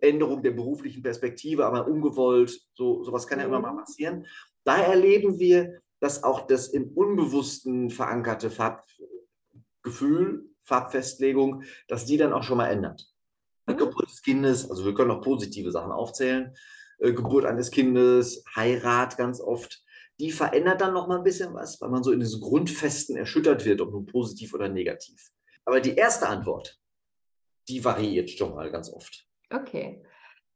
Änderung 0.00 0.42
der 0.42 0.52
beruflichen 0.52 1.02
Perspektive, 1.02 1.66
aber 1.66 1.86
ungewollt. 1.86 2.58
So, 2.74 3.04
sowas 3.04 3.26
kann 3.26 3.38
ja 3.38 3.44
immer 3.44 3.60
mal 3.60 3.72
mhm. 3.72 3.78
passieren. 3.78 4.26
Da 4.64 4.78
erleben 4.78 5.38
wir, 5.38 5.82
dass 6.00 6.24
auch 6.24 6.46
das 6.46 6.68
im 6.68 6.88
Unbewussten 6.92 7.90
verankerte 7.90 8.50
Farbgefühl, 8.50 10.48
Farbfestlegung, 10.64 11.62
dass 11.88 12.04
die 12.04 12.16
dann 12.16 12.32
auch 12.32 12.42
schon 12.42 12.58
mal 12.58 12.68
ändert. 12.68 13.06
Mhm. 13.66 13.76
Geburt 13.76 14.10
des 14.10 14.22
Kindes, 14.22 14.70
also 14.70 14.84
wir 14.84 14.94
können 14.94 15.10
auch 15.10 15.22
positive 15.22 15.70
Sachen 15.70 15.92
aufzählen. 15.92 16.54
Äh, 16.98 17.12
Geburt 17.12 17.44
eines 17.44 17.70
Kindes, 17.70 18.44
Heirat 18.56 19.16
ganz 19.16 19.40
oft 19.40 19.82
die 20.22 20.30
verändert 20.30 20.80
dann 20.80 20.94
noch 20.94 21.08
mal 21.08 21.18
ein 21.18 21.24
bisschen 21.24 21.52
was, 21.54 21.80
weil 21.80 21.88
man 21.90 22.04
so 22.04 22.12
in 22.12 22.20
diesen 22.20 22.40
Grundfesten 22.40 23.16
erschüttert 23.16 23.64
wird, 23.64 23.80
ob 23.80 23.90
nun 23.90 24.06
positiv 24.06 24.54
oder 24.54 24.68
negativ. 24.68 25.32
Aber 25.64 25.80
die 25.80 25.96
erste 25.96 26.28
Antwort, 26.28 26.78
die 27.68 27.84
variiert 27.84 28.30
schon 28.30 28.54
mal 28.54 28.70
ganz 28.70 28.88
oft. 28.88 29.26
Okay. 29.50 30.04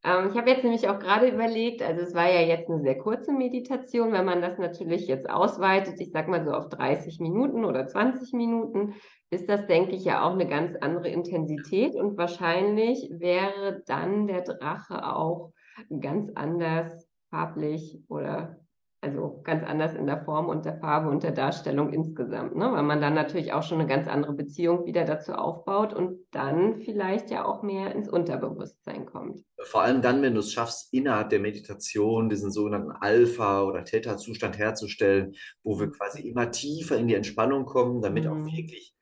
Ähm, 0.06 0.30
ich 0.30 0.38
habe 0.38 0.50
jetzt 0.50 0.62
nämlich 0.62 0.88
auch 0.88 1.00
gerade 1.00 1.28
überlegt, 1.28 1.82
also 1.82 2.00
es 2.02 2.14
war 2.14 2.30
ja 2.30 2.40
jetzt 2.40 2.70
eine 2.70 2.80
sehr 2.80 2.96
kurze 2.96 3.32
Meditation, 3.32 4.12
wenn 4.12 4.24
man 4.24 4.40
das 4.40 4.56
natürlich 4.56 5.08
jetzt 5.08 5.28
ausweitet, 5.28 6.00
ich 6.00 6.12
sage 6.12 6.30
mal 6.30 6.44
so 6.44 6.52
auf 6.52 6.68
30 6.68 7.18
Minuten 7.18 7.64
oder 7.64 7.88
20 7.88 8.32
Minuten, 8.32 8.94
ist 9.30 9.48
das, 9.48 9.66
denke 9.66 9.96
ich, 9.96 10.04
ja 10.04 10.22
auch 10.22 10.32
eine 10.32 10.46
ganz 10.46 10.76
andere 10.80 11.08
Intensität 11.08 11.96
und 11.96 12.16
wahrscheinlich 12.16 13.10
wäre 13.10 13.82
dann 13.86 14.28
der 14.28 14.42
Drache 14.42 15.04
auch 15.12 15.52
ganz 16.00 16.30
anders 16.36 17.08
farblich 17.30 17.98
oder 18.08 18.60
also 19.06 19.40
ganz 19.44 19.64
anders 19.64 19.94
in 19.94 20.06
der 20.06 20.24
Form 20.24 20.48
und 20.48 20.64
der 20.64 20.78
Farbe 20.78 21.08
und 21.08 21.22
der 21.22 21.32
Darstellung 21.32 21.92
insgesamt, 21.92 22.56
ne? 22.56 22.70
weil 22.72 22.82
man 22.82 23.00
dann 23.00 23.14
natürlich 23.14 23.52
auch 23.52 23.62
schon 23.62 23.80
eine 23.80 23.88
ganz 23.88 24.08
andere 24.08 24.32
Beziehung 24.32 24.84
wieder 24.84 25.04
dazu 25.04 25.32
aufbaut 25.32 25.94
und 25.94 26.18
dann 26.32 26.80
vielleicht 26.80 27.30
ja 27.30 27.44
auch 27.44 27.62
mehr 27.62 27.94
ins 27.94 28.08
Unterbewusstsein 28.08 29.06
kommt. 29.06 29.44
Vor 29.62 29.82
allem 29.82 30.02
dann, 30.02 30.22
wenn 30.22 30.34
du 30.34 30.40
es 30.40 30.52
schaffst, 30.52 30.92
innerhalb 30.92 31.30
der 31.30 31.40
Meditation 31.40 32.28
diesen 32.28 32.50
sogenannten 32.50 32.90
Alpha- 32.90 33.62
oder 33.62 33.84
Theta-Zustand 33.84 34.58
herzustellen, 34.58 35.34
wo 35.62 35.78
wir 35.78 35.90
quasi 35.90 36.28
immer 36.28 36.50
tiefer 36.50 36.96
in 36.96 37.08
die 37.08 37.14
Entspannung 37.14 37.64
kommen, 37.64 38.02
damit 38.02 38.24
mhm. 38.24 38.30
auch 38.30 38.46
wirklich 38.46 38.94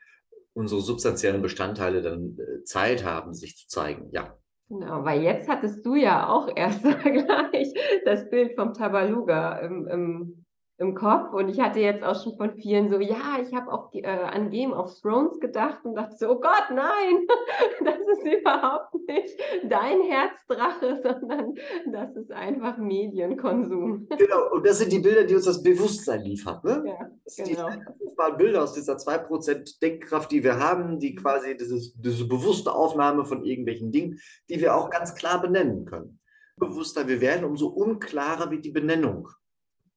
unsere 0.53 0.81
substanziellen 0.81 1.43
Bestandteile 1.43 2.01
dann 2.01 2.39
äh, 2.39 2.63
Zeit 2.65 3.05
haben, 3.05 3.35
sich 3.35 3.57
zu 3.57 3.67
zeigen. 3.67 4.09
Ja. 4.13 4.39
Genau, 4.71 5.05
weil 5.05 5.23
jetzt 5.23 5.49
hattest 5.49 5.85
du 5.85 5.95
ja 5.95 6.27
auch 6.29 6.49
erst 6.55 6.83
gleich 7.03 7.73
das 8.05 8.29
Bild 8.31 8.55
vom 8.55 8.73
Tabaluga 8.73 9.59
im, 9.59 9.87
im, 9.89 10.44
im 10.85 10.95
Kopf 10.95 11.33
und 11.33 11.49
ich 11.49 11.61
hatte 11.61 11.81
jetzt 11.81 12.05
auch 12.05 12.23
schon 12.23 12.37
von 12.37 12.55
vielen 12.55 12.91
so, 12.91 12.99
ja, 13.01 13.39
ich 13.41 13.55
habe 13.55 13.73
auch 13.73 13.93
äh, 13.95 14.07
an 14.07 14.51
Game 14.51 14.73
of 14.73 14.93
Thrones 15.01 15.41
gedacht 15.41 15.85
und 15.85 15.95
dachte 15.95 16.17
so, 16.17 16.31
oh 16.31 16.41
Gott, 16.41 16.67
nein, 16.71 17.27
das 17.85 17.99
ist 17.99 18.25
überhaupt 18.25 18.95
nicht 19.09 19.41
dein 19.65 20.03
Herzdrache, 20.03 21.01
sondern 21.03 21.55
das 21.91 22.15
ist 22.17 22.31
einfach 22.31 22.77
Medienkonsum. 22.79 24.09
Genau, 24.25 24.53
und 24.53 24.67
das 24.67 24.79
sind 24.79 24.93
die 24.93 25.01
Bilder, 25.01 25.25
die 25.25 25.35
uns 25.35 25.45
das 25.45 25.63
Bewusstsein 25.63 26.23
liefert. 26.23 26.65
Ne? 26.65 26.85
Ja, 26.87 27.11
das 27.25 27.35
sind 27.35 27.49
genau. 27.49 27.69
die 27.71 28.37
Bilder 28.37 28.63
aus 28.63 28.73
dieser 28.73 28.97
2% 28.97 29.81
Denkkraft, 29.81 30.31
die 30.31 30.43
wir 30.43 30.59
haben, 30.59 30.99
die 30.99 31.13
mhm. 31.13 31.17
quasi 31.17 31.57
dieses, 31.57 31.95
diese 31.95 32.27
bewusste 32.27 32.73
Aufnahme 32.73 33.25
von 33.25 33.45
irgendwelchen 33.45 33.91
Dingen, 33.91 34.19
die 34.49 34.61
wir 34.61 34.75
auch 34.75 34.91
ganz 34.91 35.15
klar 35.15 35.41
benennen 35.41 35.85
können. 35.85 36.21
Bewusster 36.57 37.09
wir 37.09 37.21
werden, 37.21 37.45
umso 37.45 37.67
unklarer 37.69 38.51
wird 38.51 38.65
die 38.65 38.71
Benennung 38.71 39.29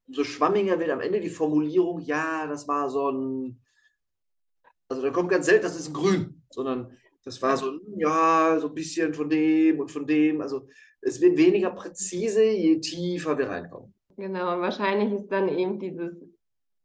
umso 0.07 0.23
schwammiger 0.23 0.79
wird 0.79 0.89
am 0.89 1.01
Ende 1.01 1.19
die 1.19 1.29
Formulierung, 1.29 1.99
ja, 1.99 2.47
das 2.47 2.67
war 2.67 2.89
so 2.89 3.11
ein, 3.11 3.61
also 4.89 5.01
da 5.01 5.09
kommt 5.09 5.29
ganz 5.29 5.45
selten, 5.45 5.63
das 5.63 5.77
ist 5.77 5.89
ein 5.89 5.93
Grün, 5.93 6.43
sondern 6.49 6.97
das 7.23 7.41
war 7.41 7.57
so, 7.57 7.73
ja, 7.97 8.57
so 8.59 8.69
ein 8.69 8.73
bisschen 8.73 9.13
von 9.13 9.29
dem 9.29 9.79
und 9.81 9.91
von 9.91 10.07
dem. 10.07 10.39
Also 10.39 10.67
es 11.01 11.19
wird 11.19 11.37
weniger 11.37 11.71
präzise, 11.71 12.43
je 12.43 12.79
tiefer 12.79 13.37
wir 13.37 13.49
reinkommen. 13.49 13.93
Genau, 14.15 14.53
und 14.55 14.61
wahrscheinlich 14.61 15.11
ist 15.11 15.27
dann 15.27 15.49
eben 15.49 15.77
dieses, 15.77 16.23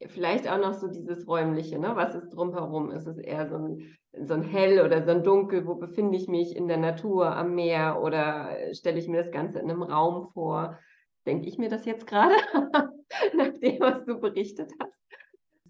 vielleicht 0.09 0.49
auch 0.49 0.59
noch 0.59 0.75
so 0.75 0.89
dieses 0.89 1.29
räumliche, 1.29 1.79
ne? 1.79 1.93
was 1.95 2.17
ist 2.17 2.31
drumherum? 2.31 2.91
Ist 2.91 3.07
es 3.07 3.19
eher 3.19 3.49
so 3.49 3.55
ein, 3.55 3.97
so 4.27 4.35
ein 4.35 4.43
hell 4.43 4.85
oder 4.85 5.05
so 5.05 5.13
ein 5.13 5.23
dunkel? 5.23 5.65
Wo 5.67 5.77
befinde 5.77 6.19
ich 6.19 6.27
mich 6.27 6.57
in 6.57 6.67
der 6.67 6.77
Natur, 6.77 7.37
am 7.37 7.55
Meer 7.55 8.03
oder 8.03 8.51
stelle 8.73 8.99
ich 8.99 9.07
mir 9.09 9.23
das 9.23 9.31
Ganze 9.31 9.61
in 9.61 9.71
einem 9.71 9.83
Raum 9.83 10.29
vor? 10.35 10.79
Denke 11.27 11.49
ich 11.49 11.59
mir 11.59 11.69
das 11.69 11.85
jetzt 11.85 12.07
gerade? 12.07 12.35
nach 13.35 13.53
dem, 13.59 13.81
was 13.81 14.05
du 14.05 14.19
berichtet 14.19 14.73
hast. 14.81 14.93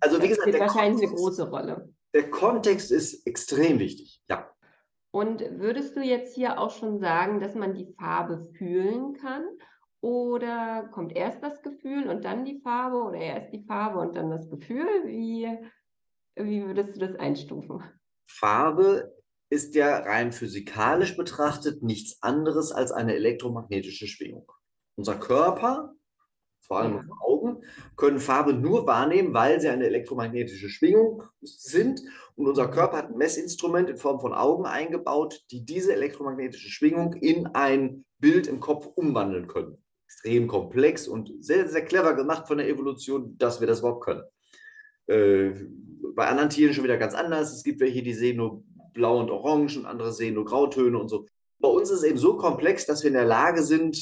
Also 0.00 0.22
wie 0.22 0.28
gesagt, 0.28 0.46
das 0.48 0.54
spielt 0.54 0.60
wahrscheinlich 0.60 1.10
Kontext, 1.10 1.14
eine 1.14 1.16
große 1.16 1.50
Rolle. 1.50 1.94
Der 2.14 2.30
Kontext 2.30 2.90
ist 2.90 3.26
extrem 3.26 3.78
wichtig, 3.78 4.22
ja. 4.28 4.50
Und 5.10 5.40
würdest 5.58 5.96
du 5.96 6.00
jetzt 6.00 6.34
hier 6.34 6.58
auch 6.58 6.70
schon 6.70 6.98
sagen, 6.98 7.40
dass 7.40 7.54
man 7.54 7.74
die 7.74 7.92
Farbe 7.98 8.42
fühlen 8.56 9.14
kann? 9.14 9.44
Oder 10.00 10.88
kommt 10.90 11.14
erst 11.14 11.42
das 11.42 11.62
Gefühl 11.62 12.08
und 12.08 12.24
dann 12.24 12.44
die 12.44 12.60
Farbe 12.60 12.96
oder 12.96 13.18
erst 13.18 13.52
die 13.52 13.62
Farbe 13.62 14.00
und 14.00 14.16
dann 14.16 14.30
das 14.30 14.50
Gefühl? 14.50 14.86
Wie, 15.04 15.48
wie 16.34 16.66
würdest 16.66 16.96
du 16.96 17.00
das 17.06 17.14
einstufen? 17.16 17.84
Farbe 18.24 19.14
ist 19.50 19.74
ja 19.74 19.98
rein 19.98 20.32
physikalisch 20.32 21.16
betrachtet 21.16 21.82
nichts 21.82 22.20
anderes 22.22 22.72
als 22.72 22.90
eine 22.90 23.14
elektromagnetische 23.14 24.08
Schwingung. 24.08 24.50
Unser 24.96 25.16
Körper 25.16 25.94
vor 26.72 26.78
allem 26.78 26.96
unsere 26.96 27.20
Augen, 27.20 27.62
können 27.96 28.18
Farbe 28.18 28.54
nur 28.54 28.86
wahrnehmen, 28.86 29.34
weil 29.34 29.60
sie 29.60 29.68
eine 29.68 29.86
elektromagnetische 29.86 30.68
Schwingung 30.68 31.22
sind. 31.42 32.02
Und 32.36 32.46
unser 32.46 32.68
Körper 32.68 32.98
hat 32.98 33.10
ein 33.10 33.18
Messinstrument 33.18 33.90
in 33.90 33.96
Form 33.96 34.20
von 34.20 34.32
Augen 34.32 34.64
eingebaut, 34.64 35.44
die 35.50 35.64
diese 35.64 35.92
elektromagnetische 35.92 36.70
Schwingung 36.70 37.14
in 37.14 37.46
ein 37.48 38.04
Bild 38.18 38.46
im 38.46 38.60
Kopf 38.60 38.86
umwandeln 38.86 39.48
können. 39.48 39.76
Extrem 40.06 40.46
komplex 40.46 41.08
und 41.08 41.32
sehr, 41.40 41.68
sehr 41.68 41.84
clever 41.84 42.14
gemacht 42.14 42.46
von 42.46 42.58
der 42.58 42.68
Evolution, 42.68 43.36
dass 43.38 43.60
wir 43.60 43.66
das 43.66 43.80
überhaupt 43.80 44.04
können. 44.04 44.22
Äh, 45.08 45.50
bei 46.14 46.26
anderen 46.26 46.50
Tieren 46.50 46.74
schon 46.74 46.84
wieder 46.84 46.98
ganz 46.98 47.14
anders. 47.14 47.52
Es 47.52 47.64
gibt 47.64 47.80
welche, 47.80 48.02
die 48.02 48.14
sehen 48.14 48.36
nur 48.36 48.62
blau 48.92 49.18
und 49.18 49.30
orange 49.30 49.78
und 49.78 49.86
andere 49.86 50.12
sehen 50.12 50.34
nur 50.34 50.44
Grautöne 50.44 50.98
und 50.98 51.08
so. 51.08 51.26
Bei 51.58 51.68
uns 51.68 51.90
ist 51.90 51.98
es 51.98 52.04
eben 52.04 52.18
so 52.18 52.36
komplex, 52.36 52.86
dass 52.86 53.02
wir 53.02 53.08
in 53.08 53.14
der 53.14 53.24
Lage 53.24 53.62
sind, 53.62 53.96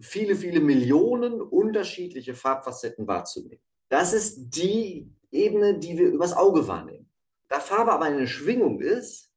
viele, 0.00 0.36
viele 0.36 0.60
Millionen 0.60 1.40
unterschiedliche 1.40 2.34
Farbfacetten 2.34 3.06
wahrzunehmen. 3.06 3.62
Das 3.88 4.12
ist 4.12 4.50
die 4.50 5.10
Ebene, 5.30 5.78
die 5.78 5.96
wir 5.96 6.08
übers 6.08 6.32
Auge 6.32 6.66
wahrnehmen. 6.66 7.10
Da 7.48 7.60
Farbe 7.60 7.92
aber 7.92 8.06
eine 8.06 8.26
Schwingung 8.26 8.80
ist 8.80 9.30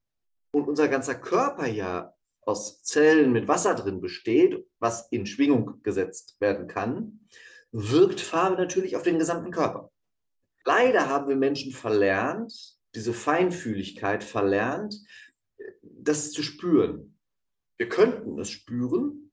und 0.52 0.68
unser 0.68 0.88
ganzer 0.88 1.16
Körper 1.16 1.68
ja 1.68 2.14
aus 2.42 2.82
Zellen 2.82 3.32
mit 3.32 3.48
Wasser 3.48 3.76
drin 3.76 4.02
besteht, 4.02 4.66
was 4.80 5.08
in 5.12 5.26
Schwingung 5.26 5.84
gesetzt 5.84 6.36
werden 6.40 6.68
kann, 6.68 7.20
wirkt 7.72 8.20
Farbe 8.20 8.56
natürlich 8.56 8.96
auf 8.96 9.04
den 9.04 9.20
gesamten 9.20 9.52
Körper. 9.52 9.92
Leider 10.66 11.08
haben 11.08 11.30
wir 11.30 11.36
Menschen 11.36 11.72
verlernt, 11.72 12.78
diese 12.96 13.14
Feinfühligkeit 13.14 14.24
verlernt, 14.24 14.96
das 15.82 16.32
zu 16.32 16.42
spüren. 16.42 17.18
Wir 17.78 17.88
könnten 17.88 18.40
es 18.40 18.50
spüren, 18.50 19.29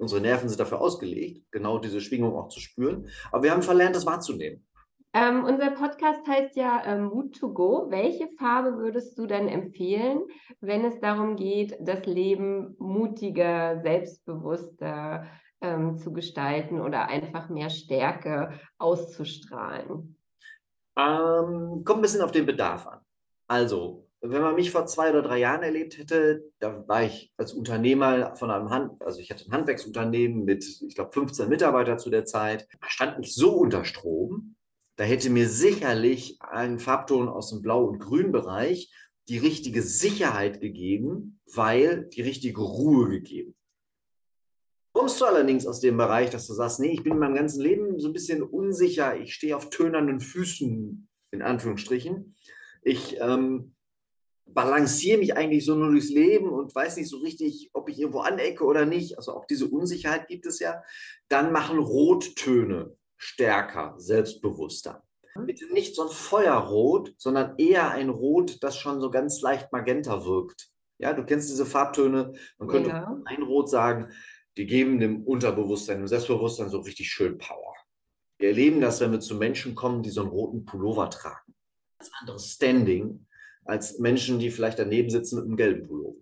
unsere 0.00 0.20
Nerven 0.20 0.48
sind 0.48 0.58
dafür 0.58 0.80
ausgelegt, 0.80 1.44
genau 1.50 1.78
diese 1.78 2.00
Schwingung 2.00 2.34
auch 2.36 2.48
zu 2.48 2.60
spüren, 2.60 3.08
aber 3.30 3.44
wir 3.44 3.52
haben 3.52 3.62
verlernt, 3.62 3.96
das 3.96 4.06
wahrzunehmen. 4.06 4.64
Ähm, 5.12 5.44
unser 5.44 5.72
Podcast 5.72 6.24
heißt 6.26 6.54
ja 6.54 6.82
ähm, 6.86 7.06
Mood 7.06 7.36
to 7.36 7.52
Go. 7.52 7.86
Welche 7.90 8.28
Farbe 8.38 8.78
würdest 8.78 9.18
du 9.18 9.26
denn 9.26 9.48
empfehlen, 9.48 10.20
wenn 10.60 10.84
es 10.84 11.00
darum 11.00 11.34
geht, 11.34 11.76
das 11.80 12.06
Leben 12.06 12.76
mutiger, 12.78 13.80
selbstbewusster 13.82 15.26
ähm, 15.60 15.98
zu 15.98 16.12
gestalten 16.12 16.80
oder 16.80 17.08
einfach 17.08 17.48
mehr 17.48 17.70
Stärke 17.70 18.52
auszustrahlen? 18.78 20.16
Ähm, 20.96 21.82
kommt 21.84 21.98
ein 21.98 22.02
bisschen 22.02 22.22
auf 22.22 22.32
den 22.32 22.46
Bedarf 22.46 22.86
an. 22.86 23.00
Also, 23.48 24.06
wenn 24.22 24.42
man 24.42 24.54
mich 24.54 24.70
vor 24.70 24.86
zwei 24.86 25.10
oder 25.10 25.22
drei 25.22 25.38
Jahren 25.38 25.62
erlebt 25.62 25.96
hätte, 25.96 26.44
da 26.58 26.86
war 26.86 27.04
ich 27.04 27.32
als 27.36 27.54
Unternehmer 27.54 28.36
von 28.36 28.50
einem 28.50 28.70
Hand, 28.70 29.00
also 29.02 29.18
ich 29.18 29.30
hatte 29.30 29.46
ein 29.46 29.52
Handwerksunternehmen 29.52 30.44
mit, 30.44 30.64
ich 30.86 30.94
glaube, 30.94 31.12
15 31.12 31.48
Mitarbeitern 31.48 31.98
zu 31.98 32.10
der 32.10 32.26
Zeit, 32.26 32.68
stand 32.86 33.24
ich 33.24 33.34
so 33.34 33.52
unter 33.52 33.84
Strom, 33.84 34.56
da 34.96 35.04
hätte 35.04 35.30
mir 35.30 35.48
sicherlich 35.48 36.36
ein 36.40 36.78
Farbton 36.78 37.28
aus 37.30 37.48
dem 37.50 37.62
Blau- 37.62 37.86
und 37.86 37.98
Grünbereich 37.98 38.92
die 39.28 39.38
richtige 39.38 39.80
Sicherheit 39.80 40.60
gegeben, 40.60 41.40
weil 41.54 42.04
die 42.06 42.20
richtige 42.20 42.60
Ruhe 42.60 43.08
gegeben. 43.08 43.54
Kommst 44.92 45.20
du 45.20 45.24
allerdings 45.24 45.66
aus 45.66 45.80
dem 45.80 45.96
Bereich, 45.96 46.30
dass 46.30 46.46
du 46.46 46.52
sagst, 46.52 46.80
nee, 46.80 46.92
ich 46.92 47.02
bin 47.02 47.14
in 47.14 47.18
meinem 47.20 47.36
ganzen 47.36 47.62
Leben 47.62 47.98
so 47.98 48.08
ein 48.08 48.12
bisschen 48.12 48.42
unsicher, 48.42 49.18
ich 49.18 49.32
stehe 49.32 49.56
auf 49.56 49.70
tönernen 49.70 50.20
Füßen, 50.20 51.08
in 51.30 51.42
Anführungsstrichen. 51.42 52.34
Ich 52.82 53.18
ähm, 53.20 53.74
balanciere 54.54 55.18
mich 55.18 55.36
eigentlich 55.36 55.64
so 55.64 55.74
nur 55.74 55.90
durchs 55.90 56.10
Leben 56.10 56.48
und 56.48 56.74
weiß 56.74 56.96
nicht 56.96 57.08
so 57.08 57.18
richtig, 57.18 57.70
ob 57.72 57.88
ich 57.88 57.98
irgendwo 57.98 58.20
anecke 58.20 58.64
oder 58.64 58.86
nicht. 58.86 59.18
Also 59.18 59.32
auch 59.32 59.46
diese 59.46 59.68
Unsicherheit 59.68 60.28
gibt 60.28 60.46
es 60.46 60.58
ja. 60.58 60.82
Dann 61.28 61.52
machen 61.52 61.78
Rottöne 61.78 62.96
stärker, 63.16 63.94
selbstbewusster. 63.98 65.02
Bitte 65.46 65.72
nicht 65.72 65.94
so 65.94 66.02
ein 66.02 66.08
Feuerrot, 66.08 67.14
sondern 67.16 67.54
eher 67.56 67.90
ein 67.90 68.08
Rot, 68.08 68.62
das 68.62 68.76
schon 68.76 69.00
so 69.00 69.10
ganz 69.10 69.40
leicht 69.40 69.72
magenta 69.72 70.24
wirkt. 70.24 70.70
Ja, 70.98 71.12
du 71.12 71.24
kennst 71.24 71.48
diese 71.48 71.64
Farbtöne. 71.64 72.32
Man 72.58 72.68
könnte 72.68 72.90
ja. 72.90 73.16
ein 73.24 73.42
Rot 73.42 73.70
sagen, 73.70 74.10
die 74.56 74.66
geben 74.66 75.00
dem 75.00 75.22
Unterbewusstsein, 75.24 75.98
dem 75.98 76.08
Selbstbewusstsein 76.08 76.68
so 76.68 76.80
richtig 76.80 77.10
schön 77.10 77.38
Power. 77.38 77.74
Wir 78.38 78.48
erleben 78.48 78.80
das, 78.80 79.00
wenn 79.00 79.12
wir 79.12 79.20
zu 79.20 79.36
Menschen 79.36 79.74
kommen, 79.74 80.02
die 80.02 80.10
so 80.10 80.22
einen 80.22 80.30
roten 80.30 80.64
Pullover 80.64 81.08
tragen. 81.10 81.54
Ganz 81.98 82.10
anderes 82.20 82.52
Standing 82.52 83.26
als 83.70 83.98
Menschen, 83.98 84.38
die 84.38 84.50
vielleicht 84.50 84.78
daneben 84.78 85.10
sitzen 85.10 85.36
mit 85.36 85.46
einem 85.46 85.56
gelben 85.56 85.86
Pullover. 85.86 86.18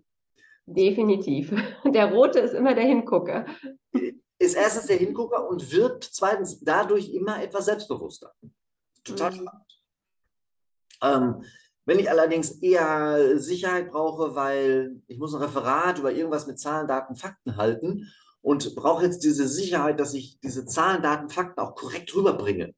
Definitiv. 0.65 1.51
Der 1.85 2.11
rote 2.11 2.39
ist 2.39 2.53
immer 2.53 2.75
der 2.75 2.85
Hingucker 2.85 3.45
ist 4.39 4.55
erstens 4.55 4.87
der 4.87 4.97
Hingucker 4.97 5.47
und 5.47 5.71
wird 5.71 6.03
zweitens 6.03 6.59
dadurch 6.61 7.09
immer 7.13 7.43
etwas 7.43 7.65
selbstbewusster. 7.65 8.33
Total 9.03 9.31
mhm. 9.31 9.35
spannend. 9.35 9.81
Ähm, 11.01 11.43
wenn 11.85 11.99
ich 11.99 12.09
allerdings 12.09 12.51
eher 12.61 13.39
Sicherheit 13.39 13.91
brauche, 13.91 14.35
weil 14.35 15.01
ich 15.07 15.17
muss 15.17 15.33
ein 15.33 15.41
Referat 15.41 15.99
über 15.99 16.11
irgendwas 16.11 16.47
mit 16.47 16.59
Zahlen, 16.59 16.87
Daten, 16.87 17.15
Fakten 17.15 17.57
halten 17.57 18.11
und 18.41 18.75
brauche 18.75 19.03
jetzt 19.03 19.23
diese 19.23 19.47
Sicherheit, 19.47 19.99
dass 19.99 20.13
ich 20.13 20.39
diese 20.39 20.65
Zahlen, 20.65 21.01
Daten, 21.01 21.29
Fakten 21.29 21.59
auch 21.59 21.75
korrekt 21.75 22.13
rüberbringe, 22.15 22.73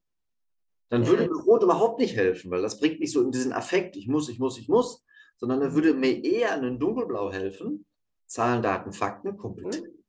dann 0.92 1.06
würde 1.06 1.26
mir 1.26 1.42
Rot 1.42 1.62
überhaupt 1.62 1.98
nicht 1.98 2.16
helfen, 2.16 2.50
weil 2.50 2.62
das 2.62 2.78
bringt 2.78 3.00
mich 3.00 3.12
so 3.12 3.22
in 3.22 3.30
diesen 3.30 3.52
Affekt, 3.52 3.96
ich 3.96 4.08
muss, 4.08 4.28
ich 4.28 4.38
muss, 4.38 4.58
ich 4.58 4.68
muss, 4.68 5.04
sondern 5.36 5.60
dann 5.60 5.74
würde 5.74 5.94
mir 5.94 6.22
eher 6.24 6.52
ein 6.52 6.78
Dunkelblau 6.78 7.32
helfen, 7.32 7.86
Zahlen, 8.26 8.62
Daten, 8.62 8.92
Fakten, 8.92 9.36
Kompetenz. 9.36 9.80
Mhm 9.80 10.02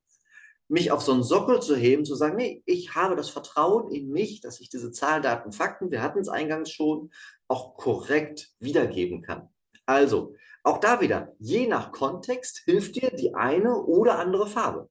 mich 0.68 0.90
auf 0.90 1.02
so 1.02 1.12
einen 1.12 1.22
Sockel 1.22 1.60
zu 1.60 1.76
heben, 1.76 2.04
zu 2.04 2.14
sagen, 2.14 2.36
nee, 2.36 2.62
ich 2.64 2.94
habe 2.94 3.16
das 3.16 3.28
Vertrauen 3.28 3.92
in 3.92 4.10
mich, 4.10 4.40
dass 4.40 4.60
ich 4.60 4.70
diese 4.70 4.92
Zahlen, 4.92 5.22
Daten, 5.22 5.52
Fakten, 5.52 5.90
wir 5.90 6.02
hatten 6.02 6.20
es 6.20 6.28
eingangs 6.28 6.70
schon, 6.70 7.10
auch 7.48 7.76
korrekt 7.76 8.50
wiedergeben 8.60 9.22
kann. 9.22 9.50
Also, 9.86 10.34
auch 10.62 10.78
da 10.78 11.02
wieder, 11.02 11.34
je 11.38 11.66
nach 11.66 11.92
Kontext 11.92 12.62
hilft 12.64 12.96
dir 12.96 13.10
die 13.10 13.34
eine 13.34 13.76
oder 13.76 14.18
andere 14.18 14.46
Farbe. 14.46 14.88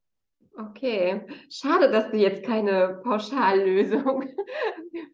Okay, 0.56 1.26
schade, 1.50 1.90
dass 1.90 2.12
du 2.12 2.18
jetzt 2.18 2.44
keine 2.44 3.02
Pauschallösung 3.04 4.24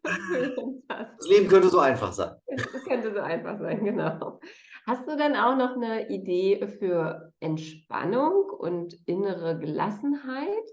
hast. 0.88 1.12
Das 1.18 1.28
Leben 1.28 1.48
könnte 1.48 1.70
so 1.70 1.78
einfach 1.78 2.12
sein. 2.12 2.34
Es 2.46 2.84
könnte 2.84 3.14
so 3.14 3.20
einfach 3.20 3.58
sein, 3.58 3.82
genau. 3.82 4.38
Hast 4.86 5.08
du 5.08 5.16
dann 5.16 5.36
auch 5.36 5.56
noch 5.56 5.76
eine 5.76 6.10
Idee 6.10 6.66
für 6.78 7.32
Entspannung 7.40 8.50
und 8.50 8.94
innere 9.06 9.58
Gelassenheit? 9.58 10.68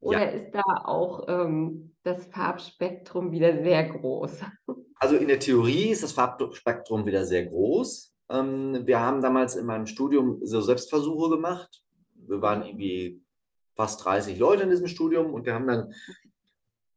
Oder 0.00 0.24
ja. 0.24 0.30
ist 0.30 0.50
da 0.52 0.62
auch 0.84 1.26
ähm, 1.28 1.94
das 2.02 2.26
Farbspektrum 2.26 3.32
wieder 3.32 3.62
sehr 3.62 3.88
groß? 3.88 4.40
Also 4.96 5.16
in 5.16 5.28
der 5.28 5.40
Theorie 5.40 5.90
ist 5.90 6.02
das 6.02 6.12
Farbspektrum 6.12 7.04
wieder 7.04 7.26
sehr 7.26 7.44
groß. 7.44 8.14
Ähm, 8.30 8.86
wir 8.86 9.00
haben 9.00 9.20
damals 9.20 9.54
in 9.54 9.66
meinem 9.66 9.86
Studium 9.86 10.38
so 10.42 10.62
Selbstversuche 10.62 11.28
gemacht. 11.28 11.82
Wir 12.14 12.40
waren 12.40 12.64
irgendwie 12.64 13.20
fast 13.74 14.04
30 14.04 14.38
Leute 14.38 14.64
in 14.64 14.70
diesem 14.70 14.88
Studium 14.88 15.34
und 15.34 15.46
wir 15.46 15.54
haben 15.54 15.66
dann 15.66 15.92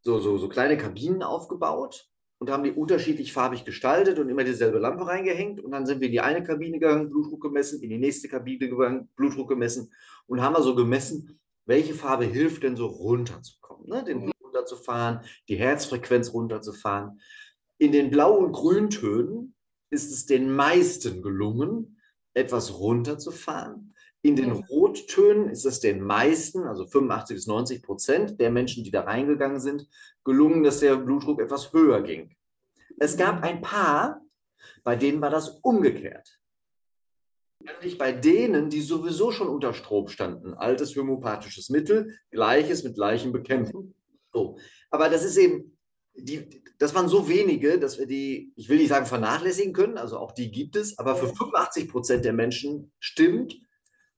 so, 0.02 0.20
so, 0.20 0.38
so 0.38 0.48
kleine 0.48 0.78
Kabinen 0.78 1.24
aufgebaut 1.24 2.10
und 2.40 2.52
haben 2.52 2.64
die 2.64 2.72
unterschiedlich 2.72 3.34
farbig 3.34 3.66
gestaltet 3.66 4.20
und 4.20 4.30
immer 4.30 4.44
dieselbe 4.44 4.78
Lampe 4.78 5.08
reingehängt. 5.08 5.60
Und 5.60 5.72
dann 5.72 5.86
sind 5.86 6.00
wir 6.00 6.08
in 6.08 6.12
die 6.12 6.22
eine 6.22 6.44
Kabine 6.44 6.80
gegangen, 6.80 7.10
Blutdruck 7.10 7.42
gemessen, 7.42 7.82
in 7.82 7.90
die 7.90 7.98
nächste 7.98 8.28
Kabine 8.28 8.70
gegangen, 8.70 9.10
Blutdruck 9.16 9.50
gemessen 9.50 9.92
und 10.28 10.42
haben 10.42 10.56
also 10.56 10.76
gemessen, 10.76 11.40
welche 11.66 11.94
Farbe 11.94 12.26
hilft 12.26 12.64
denn 12.64 12.76
so 12.76 12.86
runterzukommen, 12.86 13.90
ne? 13.90 14.04
den 14.04 14.22
Blut 14.22 14.36
runterzufahren, 14.42 15.22
die 15.50 15.58
Herzfrequenz 15.58 16.34
runterzufahren. 16.34 17.20
In 17.80 17.92
den 17.92 18.10
Blau- 18.10 18.38
und 18.38 18.54
Grüntönen 18.54 19.56
ist 19.90 20.12
es 20.12 20.26
den 20.26 20.52
meisten 20.52 21.22
gelungen, 21.22 22.00
etwas 22.34 22.80
runterzufahren. 22.80 23.94
In 24.28 24.36
den 24.36 24.52
Rottönen 24.52 25.50
ist 25.50 25.66
es 25.66 25.80
den 25.80 26.02
meisten, 26.02 26.64
also 26.64 26.86
85 26.86 27.38
bis 27.38 27.48
90 27.48 27.82
Prozent 27.82 28.42
der 28.42 28.52
Menschen, 28.52 28.84
die 28.84 28.92
da 28.92 29.04
reingegangen 29.04 29.62
sind, 29.62 29.88
gelungen, 30.26 30.64
dass 30.64 30.82
der 30.82 30.98
Blutdruck 30.98 31.40
etwas 31.40 31.72
höher 31.72 32.02
ging. 32.02 32.36
Es 33.00 33.16
gab 33.16 33.42
ein 33.42 33.62
paar, 33.62 34.20
bei 34.84 34.98
denen 34.98 35.22
war 35.22 35.30
das 35.30 35.60
umgekehrt. 35.62 36.42
Nämlich 37.64 37.98
bei 37.98 38.12
denen, 38.12 38.70
die 38.70 38.82
sowieso 38.82 39.32
schon 39.32 39.48
unter 39.48 39.74
Strom 39.74 40.10
standen. 40.10 40.56
Altes 40.56 40.94
homöopathisches 40.98 41.70
Mittel, 41.70 42.14
gleiches 42.30 42.84
mit 42.84 42.96
gleichem 42.96 43.32
Bekämpfen. 43.32 43.96
So. 44.34 44.58
Aber 44.90 45.08
das 45.08 45.24
ist 45.24 45.38
eben, 45.38 45.78
die, 46.16 46.50
das 46.80 46.94
waren 46.94 47.08
so 47.08 47.30
wenige, 47.30 47.80
dass 47.80 47.98
wir 47.98 48.08
die, 48.08 48.52
ich 48.58 48.68
will 48.68 48.80
nicht 48.80 48.90
sagen 48.90 49.06
vernachlässigen 49.06 49.72
können, 49.72 49.98
also 49.98 50.18
auch 50.18 50.34
die 50.34 50.52
gibt 50.52 50.76
es, 50.76 51.00
aber 51.00 51.16
für 51.16 51.28
85 51.28 51.88
Prozent 51.88 52.26
der 52.26 52.34
Menschen 52.34 52.92
stimmt, 53.00 53.62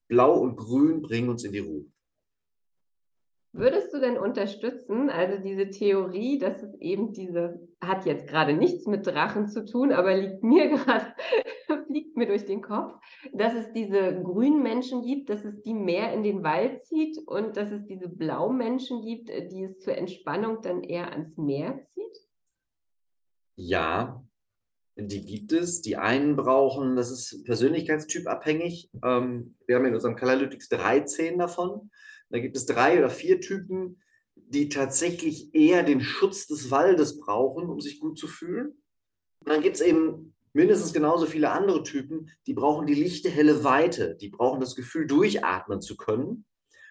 Blau 0.09 0.39
und 0.39 0.57
Grün 0.57 1.01
bringen 1.01 1.29
uns 1.29 1.43
in 1.45 1.53
die 1.53 1.59
Ruhe. 1.59 1.85
Würdest 3.51 3.93
du 3.93 3.99
denn 3.99 4.17
unterstützen, 4.17 5.09
also 5.09 5.41
diese 5.41 5.69
Theorie, 5.69 6.37
dass 6.37 6.61
es 6.61 6.75
eben 6.79 7.13
diese, 7.13 7.67
hat 7.81 8.05
jetzt 8.05 8.27
gerade 8.27 8.53
nichts 8.53 8.85
mit 8.85 9.07
Drachen 9.07 9.47
zu 9.47 9.65
tun, 9.65 9.91
aber 9.91 10.15
liegt 10.15 10.43
mir 10.43 10.69
gerade, 10.69 11.13
fliegt 11.87 12.17
mir 12.17 12.27
durch 12.27 12.45
den 12.45 12.61
Kopf, 12.61 12.93
dass 13.33 13.53
es 13.53 13.71
diese 13.71 14.21
grünen 14.21 14.61
Menschen 14.61 15.03
gibt, 15.03 15.29
dass 15.29 15.45
es 15.45 15.61
die 15.61 15.73
mehr 15.73 16.13
in 16.13 16.23
den 16.23 16.43
Wald 16.43 16.85
zieht 16.85 17.17
und 17.27 17.55
dass 17.55 17.71
es 17.71 17.85
diese 17.85 18.07
blauen 18.07 18.57
Menschen 18.57 19.01
gibt, 19.03 19.29
die 19.29 19.63
es 19.63 19.79
zur 19.79 19.95
Entspannung 19.95 20.61
dann 20.61 20.83
eher 20.83 21.11
ans 21.11 21.35
Meer 21.37 21.79
zieht? 21.93 22.17
Ja, 23.55 24.23
die 25.07 25.25
gibt 25.25 25.51
es. 25.51 25.81
Die 25.81 25.97
einen 25.97 26.35
brauchen, 26.35 26.95
das 26.95 27.11
ist 27.11 27.43
persönlichkeitstypabhängig. 27.45 28.89
Ähm, 29.03 29.55
wir 29.65 29.75
haben 29.75 29.85
in 29.85 29.95
unserem 29.95 30.15
Kalalytics 30.15 30.69
13 30.69 31.37
davon. 31.37 31.91
Da 32.29 32.39
gibt 32.39 32.55
es 32.55 32.65
drei 32.65 32.97
oder 32.97 33.09
vier 33.09 33.41
Typen, 33.41 34.01
die 34.35 34.69
tatsächlich 34.69 35.53
eher 35.53 35.83
den 35.83 36.01
Schutz 36.01 36.47
des 36.47 36.71
Waldes 36.71 37.19
brauchen, 37.19 37.69
um 37.69 37.81
sich 37.81 37.99
gut 37.99 38.17
zu 38.17 38.27
fühlen. 38.27 38.81
Und 39.39 39.49
dann 39.49 39.61
gibt 39.61 39.75
es 39.75 39.81
eben 39.81 40.35
mindestens 40.53 40.93
genauso 40.93 41.25
viele 41.25 41.51
andere 41.51 41.83
Typen, 41.83 42.31
die 42.47 42.53
brauchen 42.53 42.87
die 42.87 42.95
lichte, 42.95 43.29
helle 43.29 43.63
Weite. 43.63 44.15
Die 44.15 44.29
brauchen 44.29 44.59
das 44.59 44.75
Gefühl, 44.75 45.07
durchatmen 45.07 45.81
zu 45.81 45.95
können, 45.97 46.45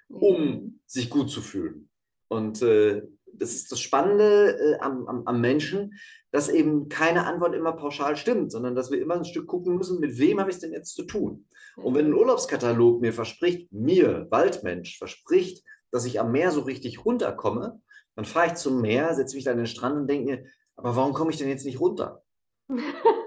um 0.09 0.81
sich 0.87 1.11
gut 1.11 1.31
zu 1.31 1.43
fühlen. 1.43 1.89
Und 2.29 2.63
äh, 2.63 3.03
das 3.39 3.55
ist 3.55 3.73
das 3.73 3.81
Spannende 3.81 4.59
äh, 4.59 4.79
am, 4.81 5.07
am, 5.07 5.23
am 5.27 5.41
Menschen, 5.41 5.99
dass 6.31 6.49
eben 6.49 6.89
keine 6.89 7.27
Antwort 7.27 7.55
immer 7.55 7.73
pauschal 7.73 8.17
stimmt, 8.17 8.53
sondern 8.53 8.75
dass 8.75 8.91
wir 8.91 9.01
immer 9.01 9.15
ein 9.15 9.25
Stück 9.25 9.47
gucken 9.47 9.77
müssen, 9.77 10.01
mit 10.01 10.19
wem 10.19 10.41
habe 10.41 10.51
ich 10.51 10.57
es 10.57 10.61
denn 10.61 10.73
jetzt 10.73 10.95
zu 10.95 11.05
tun? 11.05 11.47
Und 11.77 11.95
wenn 11.95 12.07
ein 12.07 12.15
Urlaubskatalog 12.15 13.01
mir 13.01 13.13
verspricht, 13.13 13.73
mir, 13.73 14.27
Waldmensch, 14.31 14.99
verspricht, 14.99 15.65
dass 15.91 16.05
ich 16.05 16.21
am 16.21 16.33
Meer 16.33 16.51
so 16.51 16.63
richtig 16.63 17.05
runterkomme, 17.05 17.81
dann 18.17 18.25
fahre 18.25 18.49
ich 18.49 18.55
zum 18.55 18.81
Meer, 18.81 19.15
setze 19.15 19.37
mich 19.37 19.45
da 19.45 19.53
an 19.53 19.59
den 19.59 19.67
Strand 19.67 19.97
und 19.97 20.07
denke 20.09 20.31
mir, 20.31 20.45
aber 20.77 20.97
warum 20.97 21.13
komme 21.13 21.31
ich 21.31 21.39
denn 21.39 21.49
jetzt 21.49 21.65
nicht 21.65 21.81
runter? 21.81 22.23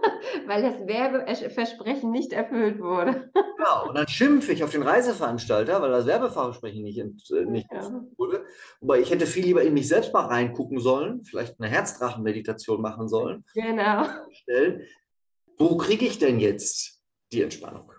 Weil 0.45 0.61
das 0.61 0.87
Werbeversprechen 0.87 2.11
nicht 2.11 2.33
erfüllt 2.33 2.79
wurde. 2.79 3.31
Genau, 3.57 3.89
und 3.89 3.95
dann 3.95 4.07
schimpfe 4.07 4.51
ich 4.53 4.63
auf 4.63 4.71
den 4.71 4.81
Reiseveranstalter, 4.83 5.81
weil 5.81 5.91
das 5.91 6.05
Werbeversprechen 6.07 6.83
nicht, 6.83 6.97
äh, 6.99 7.45
nicht 7.45 7.71
Ja. 7.71 8.03
wurde. 8.17 8.45
Aber 8.81 8.97
ich 8.99 9.11
hätte 9.11 9.25
viel 9.25 9.45
lieber 9.45 9.61
in 9.61 9.73
mich 9.73 9.87
selbst 9.87 10.13
mal 10.13 10.25
reingucken 10.25 10.79
sollen, 10.79 11.23
vielleicht 11.23 11.59
eine 11.59 11.69
Herzdrachenmeditation 11.69 12.81
machen 12.81 13.07
sollen. 13.07 13.43
Genau. 13.53 14.05
Wo 15.57 15.77
kriege 15.77 16.05
ich 16.05 16.17
denn 16.17 16.39
jetzt 16.39 17.01
die 17.31 17.41
Entspannung? 17.43 17.91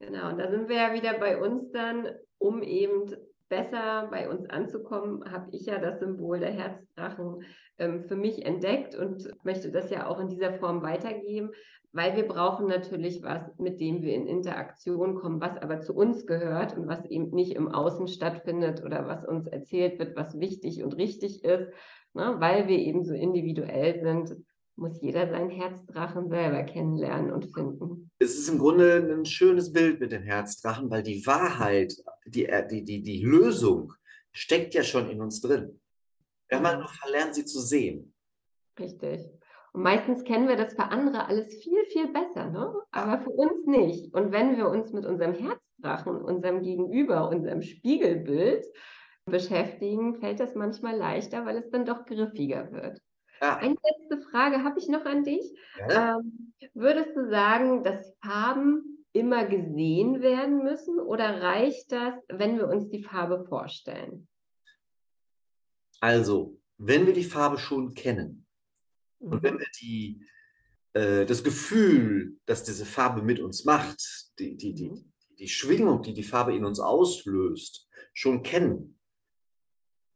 Genau, 0.00 0.30
und 0.30 0.38
da 0.38 0.50
sind 0.50 0.68
wir 0.68 0.76
ja 0.76 0.92
wieder 0.94 1.14
bei 1.18 1.40
uns 1.40 1.70
dann, 1.70 2.08
um 2.38 2.62
eben 2.62 3.14
besser 3.52 4.08
bei 4.10 4.30
uns 4.30 4.48
anzukommen, 4.48 5.30
habe 5.30 5.50
ich 5.52 5.66
ja 5.66 5.78
das 5.78 6.00
Symbol 6.00 6.40
der 6.40 6.52
Herzdrachen 6.52 7.42
ähm, 7.76 8.02
für 8.04 8.16
mich 8.16 8.46
entdeckt 8.46 8.94
und 8.94 9.30
möchte 9.44 9.70
das 9.70 9.90
ja 9.90 10.06
auch 10.06 10.18
in 10.20 10.28
dieser 10.28 10.54
Form 10.54 10.82
weitergeben, 10.82 11.50
weil 11.92 12.16
wir 12.16 12.26
brauchen 12.26 12.66
natürlich 12.66 13.22
was, 13.22 13.42
mit 13.58 13.78
dem 13.78 14.00
wir 14.00 14.14
in 14.14 14.26
Interaktion 14.26 15.16
kommen, 15.16 15.42
was 15.42 15.58
aber 15.58 15.80
zu 15.80 15.94
uns 15.94 16.26
gehört 16.26 16.78
und 16.78 16.88
was 16.88 17.04
eben 17.04 17.28
nicht 17.28 17.54
im 17.54 17.68
Außen 17.68 18.08
stattfindet 18.08 18.82
oder 18.82 19.06
was 19.06 19.22
uns 19.26 19.46
erzählt 19.46 19.98
wird, 19.98 20.16
was 20.16 20.40
wichtig 20.40 20.82
und 20.82 20.96
richtig 20.96 21.44
ist, 21.44 21.68
ne? 22.14 22.36
weil 22.38 22.68
wir 22.68 22.78
eben 22.78 23.04
so 23.04 23.12
individuell 23.12 24.00
sind, 24.00 24.34
muss 24.76 25.00
jeder 25.00 25.28
seinen 25.28 25.50
Herzdrachen 25.50 26.28
selber 26.28 26.62
kennenlernen 26.62 27.32
und 27.32 27.52
finden. 27.52 28.10
Es 28.18 28.38
ist 28.38 28.48
im 28.48 28.58
Grunde 28.58 28.96
ein 28.96 29.24
schönes 29.24 29.72
Bild 29.72 30.00
mit 30.00 30.12
den 30.12 30.22
Herzdrachen, 30.22 30.90
weil 30.90 31.02
die 31.02 31.26
Wahrheit, 31.26 31.94
die, 32.26 32.48
die, 32.70 32.84
die, 32.84 33.02
die 33.02 33.22
Lösung 33.22 33.92
steckt 34.32 34.74
ja 34.74 34.82
schon 34.82 35.10
in 35.10 35.20
uns 35.20 35.40
drin. 35.40 35.80
Haben 36.50 36.66
halt 36.66 36.80
noch 36.80 36.92
verlernt, 36.92 37.34
sie 37.34 37.44
zu 37.44 37.60
sehen. 37.60 38.14
Richtig. 38.78 39.30
Und 39.72 39.82
meistens 39.82 40.24
kennen 40.24 40.48
wir 40.48 40.56
das 40.56 40.74
für 40.74 40.84
andere 40.84 41.26
alles 41.26 41.54
viel, 41.62 41.84
viel 41.86 42.12
besser, 42.12 42.50
ne? 42.50 42.74
aber 42.90 43.22
für 43.22 43.30
uns 43.30 43.66
nicht. 43.66 44.14
Und 44.14 44.32
wenn 44.32 44.56
wir 44.56 44.68
uns 44.68 44.92
mit 44.92 45.06
unserem 45.06 45.32
Herzdrachen, 45.32 46.16
unserem 46.16 46.62
Gegenüber, 46.62 47.28
unserem 47.30 47.62
Spiegelbild 47.62 48.66
beschäftigen, 49.24 50.16
fällt 50.16 50.40
das 50.40 50.54
manchmal 50.54 50.96
leichter, 50.96 51.46
weil 51.46 51.56
es 51.56 51.70
dann 51.70 51.86
doch 51.86 52.04
griffiger 52.04 52.70
wird. 52.72 53.00
Ja, 53.42 53.56
Eine 53.56 53.74
letzte 53.74 54.22
Frage 54.30 54.62
habe 54.62 54.78
ich 54.78 54.88
noch 54.88 55.04
an 55.04 55.24
dich. 55.24 55.42
gerne. 55.74 56.20
Ähm, 56.20 56.52
würdest 56.74 57.16
du 57.16 57.28
sagen, 57.28 57.82
dass 57.82 58.14
Farben 58.22 59.04
immer 59.12 59.44
gesehen 59.46 60.22
werden 60.22 60.62
müssen 60.62 60.98
oder 61.00 61.42
reicht 61.42 61.90
das, 61.90 62.14
wenn 62.28 62.56
wir 62.56 62.68
uns 62.68 62.88
die 62.88 63.02
Farbe 63.02 63.44
vorstellen? 63.48 64.28
Also, 66.00 66.58
wenn 66.78 67.06
wir 67.06 67.12
die 67.12 67.24
Farbe 67.24 67.58
schon 67.58 67.94
kennen 67.94 68.46
und 69.18 69.42
wenn 69.42 69.58
wir 69.58 69.66
die, 69.80 70.24
äh, 70.94 71.26
das 71.26 71.42
Gefühl, 71.44 72.38
das 72.46 72.64
diese 72.64 72.86
Farbe 72.86 73.22
mit 73.22 73.40
uns 73.40 73.64
macht, 73.64 74.00
die, 74.38 74.56
die, 74.56 74.72
die, 74.72 74.88
Mhm. 74.90 75.12
die 75.38 75.48
Schwingung, 75.48 76.02
die 76.02 76.14
die 76.14 76.22
Farbe 76.22 76.54
in 76.54 76.64
uns 76.64 76.78
auslöst, 76.80 77.88
schon 78.14 78.42
kennen, 78.42 78.98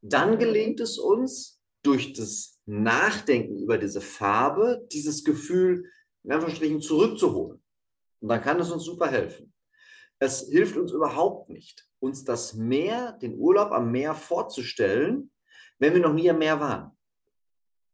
dann 0.00 0.38
gelingt 0.38 0.78
es 0.80 0.98
uns 0.98 1.55
durch 1.86 2.12
das 2.12 2.60
Nachdenken 2.66 3.58
über 3.58 3.78
diese 3.78 4.00
Farbe, 4.00 4.86
dieses 4.92 5.24
Gefühl 5.24 5.90
in 6.24 6.32
Anführungsstrichen 6.32 6.80
zurückzuholen. 6.80 7.62
Und 8.20 8.28
dann 8.28 8.42
kann 8.42 8.58
es 8.58 8.70
uns 8.70 8.84
super 8.84 9.08
helfen. 9.08 9.52
Es 10.18 10.48
hilft 10.48 10.76
uns 10.76 10.92
überhaupt 10.92 11.50
nicht, 11.50 11.86
uns 12.00 12.24
das 12.24 12.54
Meer, 12.54 13.12
den 13.22 13.38
Urlaub 13.38 13.70
am 13.70 13.92
Meer 13.92 14.14
vorzustellen, 14.14 15.30
wenn 15.78 15.94
wir 15.94 16.00
noch 16.00 16.14
nie 16.14 16.28
am 16.28 16.38
Meer 16.38 16.58
waren. 16.58 16.90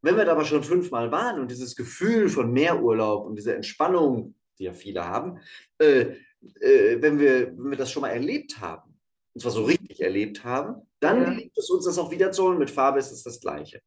Wenn 0.01 0.17
wir 0.17 0.25
da 0.25 0.33
aber 0.33 0.45
schon 0.45 0.65
fünfmal 0.65 1.13
waren 1.13 1.41
und 1.41 1.51
dieses 1.51 1.77
Gefühl 1.77 2.29
von 2.29 2.53
Meerurlaub 2.53 3.27
und 3.27 3.37
diese 3.37 3.55
Entspannung, 3.55 4.35
die 4.59 4.65
ja 4.65 4.73
viele 4.73 5.05
haben, 5.05 5.39
äh, 5.79 6.17
äh, 6.61 7.03
wenn, 7.03 7.19
wir, 7.19 7.49
wenn 7.57 7.71
wir 7.71 7.79
das 7.79 7.91
schon 7.91 8.03
mal 8.03 8.09
erlebt 8.11 8.61
haben, 8.61 8.99
und 9.35 9.41
zwar 9.41 9.53
so 9.53 9.65
richtig 9.65 10.01
erlebt 10.01 10.45
haben, 10.45 10.83
dann 11.03 11.21
Ja. 11.23 11.31
gelingt 11.31 11.57
es 11.57 11.69
uns, 11.71 11.85
das 11.85 11.99
auch 11.99 12.11
wiederzuholen. 12.11 12.59
Mit 12.59 12.71
Farbe 12.71 12.99
ist 12.99 13.11
es 13.13 13.23
das 13.23 13.41
Gleiche. 13.41 13.81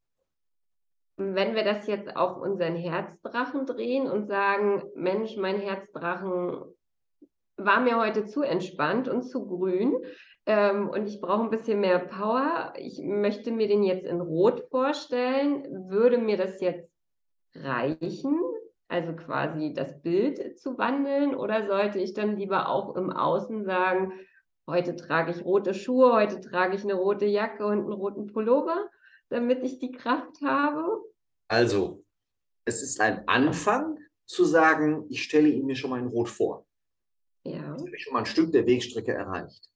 Wenn 1.17 1.55
wir 1.55 1.63
das 1.63 1.87
jetzt 1.87 2.15
auf 2.15 2.37
unseren 2.37 2.75
Herzdrachen 2.75 3.65
drehen 3.65 4.07
und 4.09 4.27
sagen, 4.27 4.83
Mensch, 4.95 5.37
mein 5.37 5.59
Herzdrachen 5.59 6.61
war 7.55 7.79
mir 7.79 7.97
heute 7.97 8.25
zu 8.25 8.41
entspannt 8.41 9.07
und 9.07 9.23
zu 9.23 9.47
grün 9.47 9.95
ähm, 10.45 10.89
und 10.89 11.07
ich 11.07 11.21
brauche 11.21 11.43
ein 11.43 11.49
bisschen 11.49 11.79
mehr 11.79 11.99
Power. 11.99 12.73
Ich 12.77 12.99
möchte 13.01 13.51
mir 13.51 13.69
den 13.69 13.83
jetzt 13.83 14.05
in 14.05 14.19
Rot 14.19 14.67
vorstellen. 14.69 15.89
Würde 15.89 16.17
mir 16.17 16.35
das 16.35 16.59
jetzt 16.59 16.91
reichen, 17.55 18.37
also 18.89 19.13
quasi 19.13 19.71
das 19.71 20.01
Bild 20.01 20.59
zu 20.59 20.77
wandeln 20.77 21.33
oder 21.33 21.65
sollte 21.65 21.99
ich 21.99 22.13
dann 22.13 22.35
lieber 22.35 22.67
auch 22.67 22.97
im 22.97 23.09
Außen 23.09 23.63
sagen, 23.63 24.11
heute 24.67 24.95
trage 24.95 25.31
ich 25.31 25.43
rote 25.43 25.73
Schuhe, 25.73 26.13
heute 26.13 26.41
trage 26.41 26.75
ich 26.75 26.83
eine 26.83 26.95
rote 26.95 27.25
Jacke 27.25 27.65
und 27.65 27.79
einen 27.79 27.93
roten 27.93 28.27
Pullover? 28.27 28.89
damit 29.29 29.63
ich 29.63 29.79
die 29.79 29.91
Kraft 29.91 30.41
habe. 30.43 31.03
Also, 31.47 32.03
es 32.65 32.81
ist 32.81 32.99
ein 32.99 33.27
Anfang 33.27 33.97
zu 34.25 34.45
sagen, 34.45 35.05
ich 35.09 35.23
stelle 35.23 35.49
ihn 35.49 35.65
mir 35.65 35.75
schon 35.75 35.89
mal 35.89 35.99
in 35.99 36.07
Rot 36.07 36.29
vor. 36.29 36.65
Ja. 37.43 37.61
Dann 37.61 37.79
habe 37.79 37.95
ich 37.95 38.03
schon 38.03 38.13
mal 38.13 38.19
ein 38.19 38.25
Stück 38.25 38.51
der 38.51 38.65
Wegstrecke 38.65 39.13
erreicht. 39.13 39.69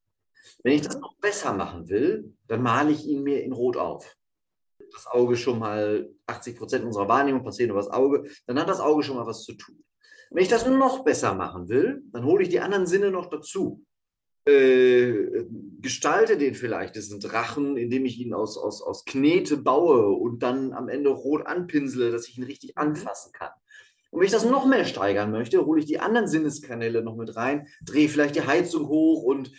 Wenn 0.63 0.73
ich 0.73 0.81
das 0.81 0.99
noch 0.99 1.15
besser 1.17 1.53
machen 1.53 1.87
will, 1.89 2.33
dann 2.47 2.63
male 2.63 2.91
ich 2.91 3.05
ihn 3.05 3.23
mir 3.23 3.43
in 3.43 3.53
Rot 3.53 3.77
auf. 3.77 4.15
Das 4.91 5.05
Auge 5.05 5.35
schon 5.35 5.59
mal 5.59 6.09
80 6.25 6.57
Prozent 6.57 6.85
unserer 6.85 7.07
Wahrnehmung 7.07 7.43
passiert 7.43 7.69
über 7.69 7.79
das 7.79 7.91
Auge, 7.91 8.27
dann 8.47 8.59
hat 8.59 8.67
das 8.67 8.79
Auge 8.79 9.03
schon 9.03 9.17
mal 9.17 9.27
was 9.27 9.43
zu 9.43 9.53
tun. 9.53 9.83
Wenn 10.31 10.43
ich 10.43 10.49
das 10.49 10.65
noch 10.65 11.03
besser 11.03 11.35
machen 11.35 11.69
will, 11.69 12.01
dann 12.11 12.23
hole 12.23 12.43
ich 12.43 12.49
die 12.49 12.59
anderen 12.59 12.87
Sinne 12.87 13.11
noch 13.11 13.29
dazu. 13.29 13.83
Äh, 14.45 15.45
gestalte 15.81 16.37
den 16.37 16.55
vielleicht, 16.55 16.95
diesen 16.95 17.19
Drachen, 17.19 17.77
indem 17.77 18.05
ich 18.05 18.19
ihn 18.19 18.33
aus, 18.33 18.57
aus, 18.57 18.81
aus 18.81 19.05
Knete 19.05 19.57
baue 19.57 20.09
und 20.09 20.43
dann 20.43 20.73
am 20.73 20.89
Ende 20.89 21.09
rot 21.09 21.45
anpinsele, 21.45 22.11
dass 22.11 22.27
ich 22.27 22.37
ihn 22.37 22.43
richtig 22.43 22.77
anfassen 22.77 23.31
kann. 23.31 23.51
Und 24.11 24.19
wenn 24.19 24.25
ich 24.25 24.31
das 24.31 24.45
noch 24.45 24.65
mehr 24.65 24.85
steigern 24.85 25.31
möchte, 25.31 25.65
hole 25.65 25.79
ich 25.79 25.85
die 25.85 25.99
anderen 25.99 26.27
Sinneskanäle 26.27 27.03
noch 27.03 27.15
mit 27.15 27.35
rein, 27.35 27.67
drehe 27.83 28.09
vielleicht 28.09 28.35
die 28.35 28.45
Heizung 28.45 28.87
hoch 28.87 29.23
und 29.23 29.51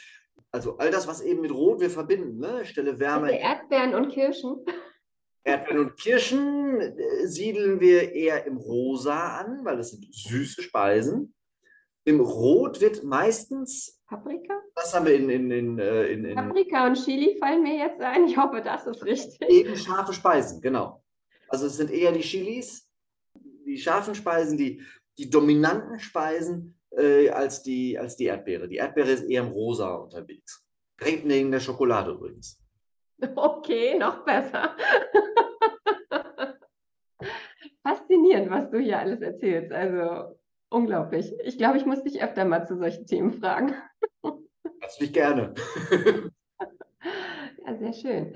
also 0.50 0.78
all 0.78 0.90
das, 0.90 1.06
was 1.06 1.20
eben 1.20 1.42
mit 1.42 1.52
Rot 1.52 1.80
wir 1.80 1.90
verbinden, 1.90 2.38
ne? 2.38 2.64
stelle 2.64 2.98
Wärme. 2.98 3.28
Bitte 3.28 3.38
Erdbeeren 3.38 3.94
und 3.94 4.08
Kirschen. 4.10 4.56
Erdbeeren 5.44 5.78
und 5.86 5.96
Kirschen 5.96 6.80
äh, 6.80 7.26
siedeln 7.26 7.80
wir 7.80 8.12
eher 8.12 8.44
im 8.46 8.56
Rosa 8.56 9.38
an, 9.38 9.64
weil 9.64 9.76
das 9.76 9.90
sind 9.90 10.12
süße 10.12 10.62
Speisen. 10.62 11.34
Im 12.04 12.20
Rot 12.20 12.80
wird 12.80 13.04
meistens, 13.04 13.99
Paprika? 14.11 14.61
was 14.75 14.92
haben 14.92 15.07
wir 15.07 15.14
in, 15.14 15.31
in, 15.31 15.51
in, 15.53 15.79
äh, 15.79 16.07
in, 16.07 16.25
in 16.25 16.35
Paprika 16.35 16.87
und 16.87 16.94
Chili 16.94 17.37
fallen 17.38 17.62
mir 17.62 17.77
jetzt 17.77 18.01
ein. 18.01 18.27
Ich 18.27 18.37
hoffe, 18.37 18.61
das 18.61 18.85
ist 18.87 19.05
richtig. 19.05 19.40
eben 19.49 19.77
scharfe 19.77 20.12
Speisen, 20.12 20.61
genau. 20.61 21.05
Also 21.49 21.66
es 21.66 21.77
sind 21.77 21.92
eher 21.92 22.11
die 22.11 22.20
Chilis, 22.20 22.88
die 23.64 23.79
scharfen 23.79 24.16
Speisen, 24.16 24.59
die, 24.59 24.83
die 25.16 25.31
dominanten 25.31 26.01
Speisen 26.01 26.77
äh, 26.90 27.29
als, 27.31 27.62
die, 27.62 27.96
als 27.99 28.16
die 28.16 28.25
Erdbeere. 28.25 28.68
Die 28.68 28.77
Erdbeere 28.77 29.11
ist 29.11 29.23
eher 29.23 29.42
im 29.42 29.53
Rosa 29.53 29.94
unterwegs. 29.94 30.66
Direkt 31.01 31.25
neben 31.25 31.53
der 31.53 31.61
Schokolade 31.61 32.11
übrigens. 32.11 32.61
Okay, 33.37 33.96
noch 33.96 34.25
besser. 34.25 34.75
Faszinierend, 37.83 38.51
was 38.51 38.70
du 38.70 38.79
hier 38.79 38.99
alles 38.99 39.20
erzählst. 39.20 39.73
Also 39.73 40.37
unglaublich. 40.68 41.33
Ich 41.44 41.59
glaube, 41.59 41.79
ich 41.79 41.87
muss 41.87 42.03
dich 42.03 42.23
öfter 42.23 42.44
mal 42.44 42.66
zu 42.66 42.77
solchen 42.77 43.07
Themen 43.07 43.33
fragen. 43.33 43.75
Herzlich 45.00 45.14
gerne. 45.14 45.54
Ja, 47.66 47.76
sehr 47.76 47.92
schön. 47.92 48.34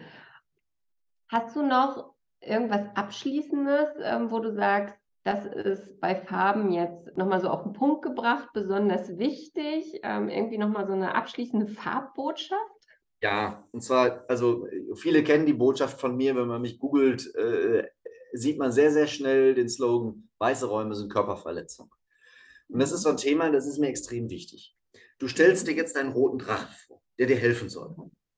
Hast 1.28 1.56
du 1.56 1.62
noch 1.62 2.14
irgendwas 2.40 2.86
Abschließendes, 2.94 3.88
ähm, 4.02 4.30
wo 4.30 4.38
du 4.38 4.52
sagst, 4.52 4.94
das 5.24 5.46
ist 5.46 5.98
bei 6.00 6.14
Farben 6.14 6.70
jetzt 6.72 7.16
nochmal 7.16 7.40
so 7.40 7.48
auf 7.48 7.62
den 7.62 7.72
Punkt 7.72 8.02
gebracht, 8.02 8.50
besonders 8.52 9.18
wichtig? 9.18 9.98
Ähm, 10.02 10.28
irgendwie 10.28 10.58
nochmal 10.58 10.86
so 10.86 10.92
eine 10.92 11.14
abschließende 11.14 11.68
Farbbotschaft? 11.68 12.60
Ja, 13.22 13.66
und 13.72 13.82
zwar, 13.82 14.24
also 14.28 14.68
viele 14.94 15.24
kennen 15.24 15.46
die 15.46 15.54
Botschaft 15.54 15.98
von 15.98 16.16
mir, 16.16 16.36
wenn 16.36 16.46
man 16.48 16.62
mich 16.62 16.78
googelt, 16.78 17.34
äh, 17.34 17.88
sieht 18.32 18.58
man 18.58 18.72
sehr, 18.72 18.92
sehr 18.92 19.06
schnell 19.06 19.54
den 19.54 19.68
Slogan, 19.68 20.28
weiße 20.38 20.66
Räume 20.66 20.94
sind 20.94 21.12
Körperverletzung. 21.12 21.92
Und 22.68 22.80
das 22.80 22.92
ist 22.92 23.02
so 23.02 23.08
ein 23.08 23.16
Thema, 23.16 23.50
das 23.50 23.66
ist 23.66 23.78
mir 23.78 23.88
extrem 23.88 24.30
wichtig. 24.30 24.76
Du 25.18 25.28
stellst 25.28 25.66
dir 25.66 25.74
jetzt 25.74 25.96
einen 25.96 26.12
roten 26.12 26.38
Drachen 26.38 26.74
vor, 26.86 27.02
der 27.18 27.26
dir 27.26 27.36
helfen 27.36 27.68
soll. 27.68 27.94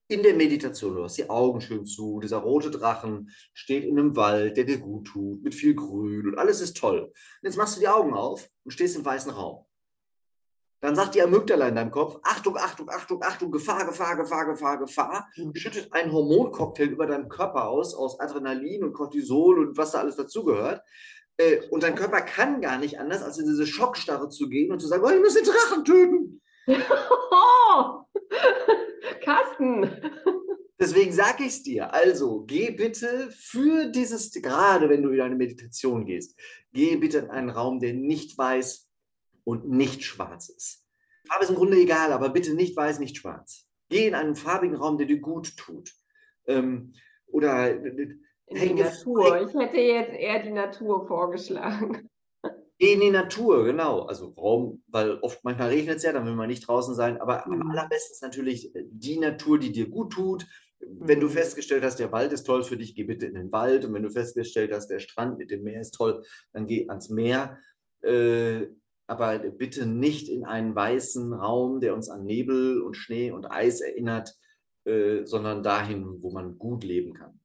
in 0.09 0.23
der 0.23 0.35
Meditation, 0.35 0.95
du 0.95 1.03
hast 1.03 1.19
die 1.19 1.29
Augen 1.29 1.61
schön 1.61 1.85
zu, 1.85 2.21
dieser 2.21 2.39
rote 2.39 2.71
Drachen 2.71 3.31
steht 3.53 3.85
in 3.85 3.99
einem 3.99 4.15
Wald, 4.15 4.57
der 4.57 4.65
dir 4.65 4.79
gut 4.79 5.09
tut, 5.09 5.43
mit 5.43 5.55
viel 5.55 5.75
Grün 5.75 6.29
und 6.29 6.39
alles 6.39 6.61
ist 6.61 6.77
toll. 6.77 7.01
Und 7.01 7.13
jetzt 7.43 7.57
machst 7.57 7.77
du 7.77 7.81
die 7.81 7.89
Augen 7.89 8.15
auf 8.15 8.49
und 8.65 8.71
stehst 8.71 8.97
im 8.97 9.05
weißen 9.05 9.33
Raum. 9.33 9.65
Dann 10.81 10.95
sagt 10.95 11.15
die 11.15 11.23
Amygdala 11.23 11.69
in 11.69 11.75
deinem 11.75 11.91
Kopf, 11.91 12.21
Achtung, 12.23 12.57
Achtung, 12.57 12.89
Achtung, 12.91 13.23
Achtung, 13.23 13.51
Gefahr, 13.51 13.87
Gefahr, 13.87 14.17
Gefahr, 14.17 14.47
Gefahr, 14.47 14.79
Gefahr, 14.79 15.29
mhm. 15.37 15.55
schüttet 15.57 15.93
einen 15.93 16.13
Hormoncocktail 16.13 16.89
über 16.89 17.07
deinen 17.07 17.29
Körper 17.29 17.67
aus, 17.69 17.95
aus 17.95 18.21
Adrenalin 18.21 18.85
und 18.85 18.93
Cortisol 18.93 19.59
und 19.59 19.77
was 19.77 19.93
da 19.93 20.01
alles 20.01 20.17
dazugehört. 20.17 20.83
Äh, 21.39 21.67
und 21.71 21.83
dein 21.83 21.95
Körper 21.95 22.21
kann 22.21 22.61
gar 22.61 22.79
nicht 22.79 23.01
anders, 23.01 23.23
als 23.23 23.39
in 23.39 23.47
diese 23.47 23.67
Schockstarre 23.67 24.29
zu 24.29 24.49
gehen 24.49 24.71
und 24.71 24.81
zu 24.81 24.87
sagen, 24.87 25.03
oh, 25.05 25.09
ich 25.09 25.21
muss 25.21 25.35
den 25.35 25.45
Drachen 25.45 25.85
töten. 25.85 26.43
Oh, 26.69 28.05
Carsten. 29.25 29.91
Deswegen 30.79 31.13
sage 31.13 31.45
ich 31.45 31.49
es 31.49 31.63
dir. 31.63 31.93
Also, 31.95 32.45
geh 32.47 32.71
bitte 32.71 33.31
für 33.31 33.87
dieses, 33.87 34.31
gerade 34.33 34.89
wenn 34.89 35.03
du 35.03 35.11
in 35.11 35.21
eine 35.21 35.37
Meditation 35.37 36.05
gehst, 36.05 36.39
geh 36.73 36.97
bitte 36.97 37.19
in 37.19 37.31
einen 37.31 37.51
Raum, 37.51 37.81
der 37.81 37.95
nicht 37.95 38.37
weiß 38.37 38.89
und 39.45 39.69
nicht 39.69 40.05
schwarz 40.05 40.49
ist. 40.49 40.85
Farbe 41.27 41.45
ist 41.45 41.51
im 41.51 41.57
Grunde 41.57 41.79
egal, 41.79 42.13
aber 42.13 42.29
bitte 42.29 42.55
nicht 42.55 42.77
weiß, 42.77 42.99
nicht 42.99 43.17
schwarz. 43.17 43.67
Geh 43.89 44.07
in 44.07 44.15
einen 44.15 44.37
farbigen 44.37 44.77
Raum, 44.77 44.99
der 44.99 45.07
dir 45.07 45.21
gut 45.21 45.57
tut. 45.57 45.93
Ähm, 46.47 46.93
oder 47.27 47.71
in 47.71 48.19
die 48.47 48.75
Natur. 48.75 49.41
Ich 49.41 49.55
hätte 49.55 49.81
jetzt 49.81 50.13
eher 50.13 50.43
die 50.43 50.53
Natur 50.53 51.07
vorgeschlagen. 51.07 52.09
Geh 52.79 52.93
in 52.93 53.01
die 53.01 53.11
Natur, 53.11 53.65
genau. 53.65 54.03
Also 54.03 54.29
Raum, 54.37 54.83
weil 54.89 55.19
oft 55.23 55.43
manchmal 55.45 55.69
regnet 55.69 55.97
es 55.97 56.03
ja, 56.03 56.13
dann 56.13 56.27
will 56.27 56.35
man 56.35 56.49
nicht 56.49 56.69
draußen 56.69 56.95
sein. 56.95 57.21
Aber 57.21 57.45
mhm. 57.47 57.63
am 57.63 57.71
allerbesten 57.71 58.13
ist 58.13 58.23
natürlich 58.23 58.75
äh, 58.75 58.85
die 58.91 59.19
Natur, 59.19 59.59
die 59.59 59.73
dir 59.73 59.89
gut 59.89 60.13
tut. 60.13 60.47
Wenn 60.81 61.21
du 61.21 61.27
mhm. 61.27 61.33
festgestellt 61.33 61.83
hast, 61.83 61.99
der 61.99 62.13
Wald 62.13 62.33
ist 62.33 62.45
toll 62.45 62.63
für 62.65 62.77
dich, 62.77 62.95
geh 62.95 63.05
bitte 63.05 63.27
in 63.27 63.35
den 63.35 63.51
Wald. 63.51 63.87
Und 63.87 63.95
wenn 63.95 64.03
du 64.03 64.11
festgestellt 64.11 64.73
hast, 64.73 64.89
der 64.89 64.99
Strand 64.99 65.39
mit 65.39 65.51
dem 65.51 65.63
Meer 65.63 65.81
ist 65.81 65.93
toll, 65.93 66.23
dann 66.53 66.67
geh 66.67 66.87
ans 66.89 67.09
Meer. 67.09 67.59
Äh, 68.03 68.67
aber 69.07 69.39
bitte 69.39 69.87
nicht 69.87 70.29
in 70.29 70.45
einen 70.45 70.75
weißen 70.75 71.33
Raum, 71.33 71.81
der 71.81 71.95
uns 71.95 72.11
an 72.11 72.25
Nebel 72.25 72.83
und 72.83 72.97
Schnee 72.97 73.31
und 73.31 73.51
Eis 73.51 73.81
erinnert, 73.81 74.37
äh, 74.85 75.25
sondern 75.25 75.63
dahin, 75.63 76.23
wo 76.23 76.31
man 76.31 76.59
gut 76.59 76.85
leben 76.85 77.15
kann. 77.15 77.41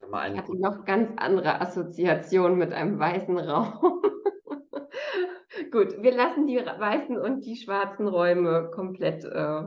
Ich 0.00 0.12
habe 0.12 0.58
noch 0.58 0.84
ganz 0.84 1.10
andere 1.16 1.60
Assoziationen 1.60 2.56
mit 2.56 2.72
einem 2.72 2.98
weißen 2.98 3.36
Raum. 3.38 4.02
Gut, 5.76 6.02
wir 6.02 6.12
lassen 6.12 6.46
die 6.46 6.56
weißen 6.56 7.18
und 7.18 7.44
die 7.44 7.54
schwarzen 7.54 8.08
Räume 8.08 8.70
komplett 8.72 9.26
äh, 9.26 9.62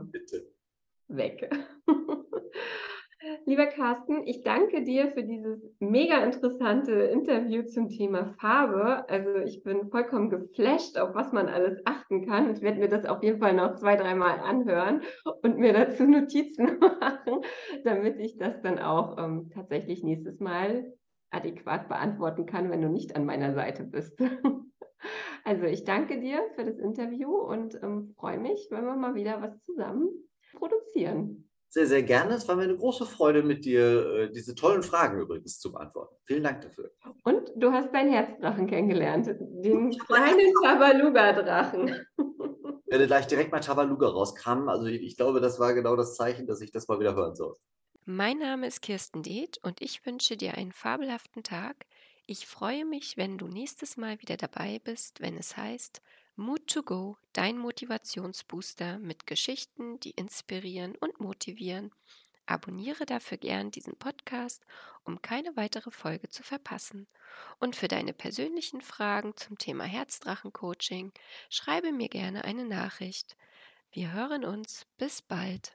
weg. 1.06 1.48
Lieber 3.46 3.66
Carsten, 3.66 4.26
ich 4.26 4.42
danke 4.42 4.82
dir 4.82 5.12
für 5.12 5.22
dieses 5.22 5.62
mega 5.78 6.24
interessante 6.24 6.94
Interview 6.94 7.62
zum 7.62 7.90
Thema 7.90 8.34
Farbe. 8.40 9.08
Also 9.08 9.36
ich 9.36 9.62
bin 9.62 9.88
vollkommen 9.88 10.30
geflasht, 10.30 10.98
auf 10.98 11.14
was 11.14 11.30
man 11.30 11.46
alles 11.46 11.80
achten 11.84 12.26
kann. 12.26 12.50
Ich 12.50 12.60
werde 12.60 12.80
mir 12.80 12.88
das 12.88 13.06
auf 13.06 13.22
jeden 13.22 13.38
Fall 13.38 13.54
noch 13.54 13.76
zwei, 13.76 13.94
dreimal 13.94 14.40
anhören 14.40 15.02
und 15.42 15.58
mir 15.58 15.72
dazu 15.72 16.08
Notizen 16.08 16.76
machen, 16.80 17.44
damit 17.84 18.18
ich 18.18 18.36
das 18.36 18.60
dann 18.62 18.80
auch 18.80 19.16
ähm, 19.16 19.48
tatsächlich 19.54 20.02
nächstes 20.02 20.40
Mal 20.40 20.92
adäquat 21.30 21.86
beantworten 21.86 22.46
kann, 22.46 22.68
wenn 22.68 22.82
du 22.82 22.88
nicht 22.88 23.14
an 23.14 23.26
meiner 23.26 23.54
Seite 23.54 23.84
bist. 23.84 24.20
Also 25.50 25.64
ich 25.64 25.82
danke 25.82 26.20
dir 26.20 26.44
für 26.54 26.64
das 26.64 26.78
Interview 26.78 27.28
und 27.28 27.74
ähm, 27.82 28.14
freue 28.16 28.38
mich, 28.38 28.68
wenn 28.70 28.84
wir 28.84 28.94
mal 28.94 29.16
wieder 29.16 29.42
was 29.42 29.50
zusammen 29.64 30.08
produzieren. 30.54 31.50
Sehr, 31.68 31.88
sehr 31.88 32.04
gerne. 32.04 32.34
Es 32.34 32.46
war 32.46 32.54
mir 32.54 32.62
eine 32.62 32.76
große 32.76 33.04
Freude, 33.04 33.42
mit 33.42 33.64
dir 33.64 34.14
äh, 34.14 34.30
diese 34.30 34.54
tollen 34.54 34.84
Fragen 34.84 35.18
übrigens 35.18 35.58
zu 35.58 35.72
beantworten. 35.72 36.14
Vielen 36.24 36.44
Dank 36.44 36.60
dafür. 36.60 36.92
Und 37.24 37.50
du 37.56 37.72
hast 37.72 37.92
deinen 37.92 38.12
Herzdrachen 38.12 38.68
kennengelernt, 38.68 39.26
den 39.40 39.90
kleinen 40.06 40.54
Tabaluga-Drachen. 40.62 41.96
Ich 42.86 42.92
werde 42.92 43.08
gleich 43.08 43.26
direkt 43.26 43.50
mal 43.50 43.58
Tabaluga 43.58 44.06
rauskramen. 44.06 44.68
Also 44.68 44.86
ich, 44.86 45.02
ich 45.02 45.16
glaube, 45.16 45.40
das 45.40 45.58
war 45.58 45.74
genau 45.74 45.96
das 45.96 46.14
Zeichen, 46.14 46.46
dass 46.46 46.60
ich 46.60 46.70
das 46.70 46.86
mal 46.86 47.00
wieder 47.00 47.16
hören 47.16 47.34
soll. 47.34 47.56
Mein 48.04 48.38
Name 48.38 48.68
ist 48.68 48.82
Kirsten 48.82 49.24
Deeth 49.24 49.58
und 49.64 49.82
ich 49.82 50.06
wünsche 50.06 50.36
dir 50.36 50.54
einen 50.54 50.70
fabelhaften 50.70 51.42
Tag. 51.42 51.86
Ich 52.32 52.46
freue 52.46 52.84
mich, 52.84 53.16
wenn 53.16 53.38
du 53.38 53.48
nächstes 53.48 53.96
Mal 53.96 54.20
wieder 54.22 54.36
dabei 54.36 54.78
bist, 54.78 55.20
wenn 55.20 55.36
es 55.36 55.56
heißt 55.56 56.00
Mood 56.36 56.64
to 56.68 56.84
Go, 56.84 57.16
dein 57.32 57.58
Motivationsbooster 57.58 59.00
mit 59.00 59.26
Geschichten, 59.26 59.98
die 59.98 60.12
inspirieren 60.12 60.94
und 60.94 61.18
motivieren. 61.18 61.90
Abonniere 62.46 63.04
dafür 63.04 63.36
gern 63.36 63.72
diesen 63.72 63.96
Podcast, 63.96 64.64
um 65.02 65.20
keine 65.22 65.56
weitere 65.56 65.90
Folge 65.90 66.28
zu 66.28 66.44
verpassen. 66.44 67.08
Und 67.58 67.74
für 67.74 67.88
deine 67.88 68.12
persönlichen 68.12 68.80
Fragen 68.80 69.36
zum 69.36 69.58
Thema 69.58 69.82
Herzdrachen-Coaching 69.82 71.12
schreibe 71.48 71.90
mir 71.90 72.08
gerne 72.08 72.44
eine 72.44 72.64
Nachricht. 72.64 73.36
Wir 73.90 74.12
hören 74.12 74.44
uns. 74.44 74.86
Bis 74.98 75.20
bald. 75.20 75.68